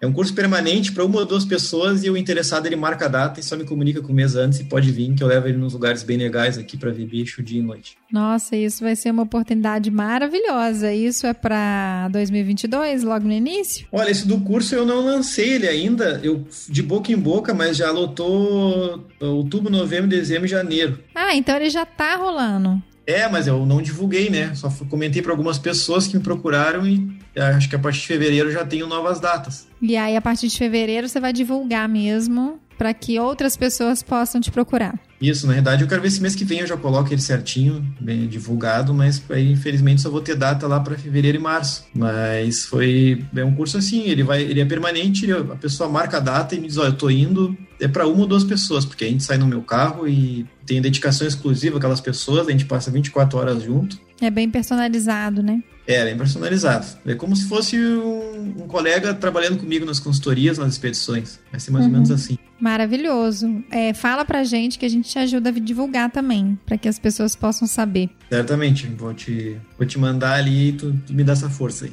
é 0.00 0.06
um 0.06 0.12
curso 0.12 0.34
permanente 0.34 0.92
para 0.92 1.04
uma 1.04 1.20
ou 1.20 1.26
duas 1.26 1.44
pessoas 1.44 2.04
e 2.04 2.10
o 2.10 2.16
interessado 2.16 2.66
ele 2.66 2.76
marca 2.76 3.06
a 3.06 3.08
data 3.08 3.40
e 3.40 3.42
só 3.42 3.56
me 3.56 3.64
comunica 3.64 4.00
com 4.00 4.12
o 4.12 4.14
mês 4.14 4.36
antes 4.36 4.60
e 4.60 4.64
pode 4.64 4.90
vir, 4.90 5.14
que 5.14 5.22
eu 5.22 5.26
levo 5.26 5.48
ele 5.48 5.58
nos 5.58 5.72
lugares 5.72 6.02
bem 6.02 6.16
legais 6.16 6.58
aqui 6.58 6.76
para 6.76 6.90
ver 6.90 7.06
bicho 7.06 7.42
dia 7.42 7.60
e 7.60 7.62
noite. 7.62 7.96
Nossa, 8.10 8.56
isso 8.56 8.82
vai 8.82 8.94
ser 8.94 9.10
uma 9.10 9.22
oportunidade 9.22 9.90
maravilhosa. 9.90 10.92
Isso 10.92 11.26
é 11.26 11.32
para 11.32 12.08
2022, 12.08 13.02
logo 13.02 13.26
no 13.26 13.32
início? 13.32 13.86
Olha, 13.90 14.10
esse 14.10 14.26
do 14.26 14.40
curso 14.40 14.74
eu 14.74 14.86
não 14.86 15.04
lancei 15.04 15.54
ele 15.54 15.68
ainda, 15.68 16.20
eu 16.22 16.46
de 16.68 16.82
boca 16.82 17.12
em 17.12 17.16
boca, 17.16 17.54
mas 17.54 17.76
já 17.76 17.90
lotou 17.90 19.08
outubro, 19.20 19.70
novembro, 19.70 20.08
dezembro 20.08 20.46
e 20.46 20.48
janeiro. 20.48 20.98
Ah, 21.14 21.34
então 21.34 21.56
ele 21.56 21.70
já 21.70 21.84
tá 21.84 22.16
rolando. 22.16 22.82
É, 23.06 23.28
mas 23.28 23.46
eu 23.46 23.64
não 23.66 23.82
divulguei, 23.82 24.30
né? 24.30 24.54
Só 24.54 24.70
comentei 24.88 25.22
para 25.22 25.32
algumas 25.32 25.58
pessoas 25.58 26.06
que 26.06 26.16
me 26.16 26.22
procuraram 26.22 26.86
e 26.86 27.16
acho 27.36 27.68
que 27.68 27.76
a 27.76 27.78
partir 27.78 28.00
de 28.00 28.06
fevereiro 28.06 28.50
já 28.50 28.64
tenho 28.64 28.86
novas 28.86 29.20
datas. 29.20 29.66
E 29.80 29.96
aí, 29.96 30.16
a 30.16 30.20
partir 30.20 30.48
de 30.48 30.56
fevereiro, 30.56 31.08
você 31.08 31.18
vai 31.18 31.32
divulgar 31.32 31.88
mesmo 31.88 32.60
para 32.82 32.92
que 32.92 33.18
outras 33.18 33.56
pessoas 33.56 34.02
possam 34.02 34.40
te 34.40 34.50
procurar. 34.50 34.98
Isso, 35.20 35.46
na 35.46 35.52
verdade, 35.52 35.84
eu 35.84 35.88
quero 35.88 36.02
ver 36.02 36.10
se 36.10 36.20
mês 36.20 36.34
que 36.34 36.44
vem 36.44 36.60
eu 36.60 36.66
já 36.66 36.76
coloco 36.76 37.12
ele 37.12 37.20
certinho, 37.20 37.80
bem 38.00 38.26
divulgado, 38.26 38.92
mas 38.92 39.22
aí, 39.30 39.52
infelizmente, 39.52 40.00
só 40.00 40.10
vou 40.10 40.20
ter 40.20 40.34
data 40.34 40.66
lá 40.66 40.80
para 40.80 40.98
fevereiro 40.98 41.38
e 41.38 41.40
março. 41.40 41.86
Mas 41.94 42.64
foi 42.64 43.24
é 43.36 43.44
um 43.44 43.54
curso 43.54 43.78
assim, 43.78 44.08
ele 44.08 44.24
vai, 44.24 44.42
ele 44.42 44.60
é 44.60 44.64
permanente, 44.64 45.24
ele, 45.24 45.32
a 45.32 45.56
pessoa 45.56 45.88
marca 45.88 46.16
a 46.16 46.20
data 46.20 46.56
e 46.56 46.60
me 46.60 46.66
diz, 46.66 46.76
olha, 46.76 46.88
eu 46.88 46.96
tô 46.96 47.08
indo, 47.08 47.56
é 47.82 47.88
para 47.88 48.06
uma 48.06 48.20
ou 48.20 48.26
duas 48.26 48.44
pessoas, 48.44 48.84
porque 48.84 49.04
a 49.04 49.08
gente 49.08 49.24
sai 49.24 49.36
no 49.36 49.46
meu 49.46 49.62
carro 49.62 50.06
e 50.06 50.46
tem 50.64 50.80
dedicação 50.80 51.26
exclusiva 51.26 51.78
aquelas 51.78 52.00
pessoas, 52.00 52.46
a 52.46 52.50
gente 52.50 52.64
passa 52.64 52.90
24 52.90 53.38
horas 53.38 53.62
junto. 53.62 54.00
É 54.20 54.30
bem 54.30 54.48
personalizado, 54.48 55.42
né? 55.42 55.60
É, 55.84 56.04
bem 56.04 56.16
personalizado. 56.16 56.86
É 57.04 57.14
como 57.14 57.34
se 57.34 57.48
fosse 57.48 57.76
um, 57.76 58.54
um 58.62 58.68
colega 58.68 59.12
trabalhando 59.12 59.58
comigo 59.58 59.84
nas 59.84 59.98
consultorias, 59.98 60.58
nas 60.58 60.74
expedições. 60.74 61.40
Vai 61.50 61.58
ser 61.58 61.72
mais 61.72 61.84
uhum. 61.84 61.90
ou 61.90 61.94
menos 61.94 62.10
assim. 62.12 62.38
Maravilhoso. 62.60 63.64
É, 63.68 63.92
fala 63.92 64.24
pra 64.24 64.44
gente 64.44 64.78
que 64.78 64.86
a 64.86 64.88
gente 64.88 65.08
te 65.08 65.18
ajuda 65.18 65.48
a 65.48 65.52
divulgar 65.52 66.08
também, 66.08 66.56
para 66.64 66.78
que 66.78 66.88
as 66.88 67.00
pessoas 67.00 67.34
possam 67.34 67.66
saber. 67.66 68.10
Certamente. 68.30 68.86
Vou 68.86 69.12
te, 69.12 69.56
vou 69.76 69.84
te 69.84 69.98
mandar 69.98 70.34
ali 70.34 70.68
e 70.68 70.72
tu, 70.72 70.96
tu 71.04 71.12
me 71.12 71.24
dá 71.24 71.32
essa 71.32 71.50
força 71.50 71.86
aí. 71.86 71.92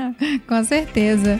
Com 0.48 0.64
certeza. 0.64 1.38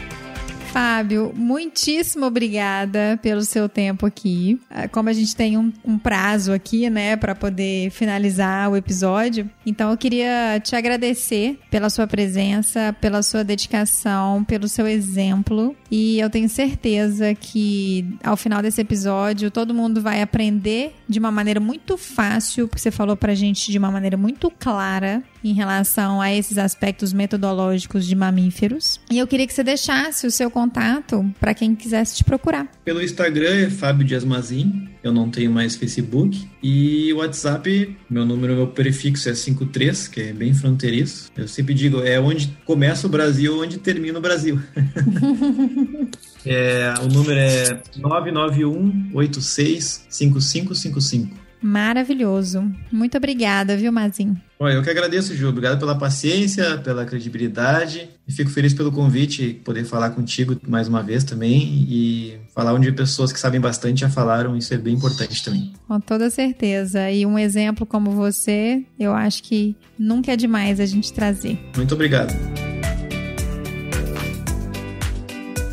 Fábio, 0.77 1.33
muitíssimo 1.35 2.27
obrigada 2.27 3.19
pelo 3.23 3.41
seu 3.41 3.67
tempo 3.67 4.05
aqui. 4.05 4.61
Ah, 4.69 4.87
como 4.87 5.09
a 5.09 5.13
gente 5.13 5.35
tem 5.35 5.57
um, 5.57 5.73
um 5.83 5.97
prazo 5.97 6.53
aqui, 6.53 6.87
né, 6.87 7.15
para 7.15 7.33
poder 7.33 7.89
finalizar 7.89 8.69
o 8.69 8.77
episódio, 8.77 9.49
então 9.65 9.89
eu 9.89 9.97
queria 9.97 10.61
te 10.63 10.75
agradecer 10.75 11.59
pela 11.71 11.89
sua 11.89 12.05
presença, 12.05 12.95
pela 13.01 13.23
sua 13.23 13.43
dedicação, 13.43 14.43
pelo 14.43 14.67
seu 14.67 14.85
exemplo. 14.85 15.75
E 15.89 16.19
eu 16.19 16.29
tenho 16.29 16.47
certeza 16.47 17.33
que 17.33 18.05
ao 18.23 18.37
final 18.37 18.61
desse 18.61 18.79
episódio 18.79 19.49
todo 19.49 19.73
mundo 19.73 19.99
vai 19.99 20.21
aprender 20.21 20.93
de 21.09 21.17
uma 21.17 21.31
maneira 21.31 21.59
muito 21.59 21.97
fácil, 21.97 22.67
porque 22.67 22.81
você 22.81 22.91
falou 22.91 23.17
pra 23.17 23.33
gente 23.33 23.71
de 23.71 23.79
uma 23.79 23.89
maneira 23.89 24.15
muito 24.15 24.51
clara 24.51 25.23
em 25.49 25.53
relação 25.53 26.21
a 26.21 26.33
esses 26.33 26.57
aspectos 26.57 27.13
metodológicos 27.13 28.05
de 28.05 28.15
mamíferos. 28.15 28.99
E 29.11 29.17
eu 29.17 29.27
queria 29.27 29.47
que 29.47 29.53
você 29.53 29.63
deixasse 29.63 30.27
o 30.27 30.31
seu 30.31 30.49
contato 30.49 31.25
para 31.39 31.53
quem 31.53 31.75
quisesse 31.75 32.15
te 32.15 32.23
procurar. 32.23 32.67
Pelo 32.83 33.01
Instagram 33.01 33.55
é 33.55 33.69
Fábio 33.69 34.05
Dias 34.05 34.23
Mazin, 34.23 34.89
eu 35.03 35.13
não 35.13 35.29
tenho 35.29 35.51
mais 35.51 35.75
Facebook. 35.75 36.47
E 36.61 37.13
o 37.13 37.17
WhatsApp, 37.17 37.95
meu 38.09 38.25
número, 38.25 38.55
meu 38.55 38.67
prefixo 38.67 39.29
é 39.29 39.33
53, 39.33 40.07
que 40.07 40.21
é 40.21 40.33
bem 40.33 40.53
fronteiriço. 40.53 41.31
Eu 41.35 41.47
sempre 41.47 41.73
digo, 41.73 42.01
é 42.01 42.19
onde 42.19 42.55
começa 42.65 43.07
o 43.07 43.09
Brasil, 43.09 43.59
onde 43.59 43.77
termina 43.77 44.19
o 44.19 44.21
Brasil. 44.21 44.59
é, 46.45 46.93
o 47.01 47.07
número 47.07 47.39
é 47.39 47.81
991 47.95 49.11
86 49.13 50.05
5555. 50.09 51.46
Maravilhoso. 51.61 52.63
Muito 52.91 53.17
obrigada, 53.17 53.75
viu, 53.75 53.91
Mazin? 53.91 54.35
Eu 54.59 54.81
que 54.81 54.89
agradeço, 54.89 55.35
Ju. 55.35 55.49
Obrigado 55.49 55.79
pela 55.79 55.97
paciência, 55.97 56.77
pela 56.79 57.05
credibilidade. 57.05 58.09
E 58.27 58.31
fico 58.31 58.49
feliz 58.49 58.73
pelo 58.73 58.91
convite, 58.91 59.61
poder 59.63 59.85
falar 59.85 60.11
contigo 60.11 60.59
mais 60.67 60.87
uma 60.87 61.03
vez 61.03 61.23
também 61.23 61.85
e 61.89 62.39
falar 62.53 62.73
onde 62.73 62.91
pessoas 62.91 63.31
que 63.31 63.39
sabem 63.39 63.61
bastante 63.61 64.01
já 64.01 64.09
falaram. 64.09 64.57
Isso 64.57 64.73
é 64.73 64.77
bem 64.77 64.95
importante 64.95 65.43
também. 65.43 65.73
Com 65.87 65.99
toda 65.99 66.29
certeza. 66.29 67.09
E 67.11 67.25
um 67.25 67.37
exemplo 67.37 67.85
como 67.85 68.11
você, 68.11 68.83
eu 68.99 69.13
acho 69.13 69.43
que 69.43 69.75
nunca 69.97 70.31
é 70.31 70.35
demais 70.35 70.79
a 70.79 70.85
gente 70.85 71.13
trazer. 71.13 71.59
Muito 71.75 71.93
obrigado. 71.93 72.33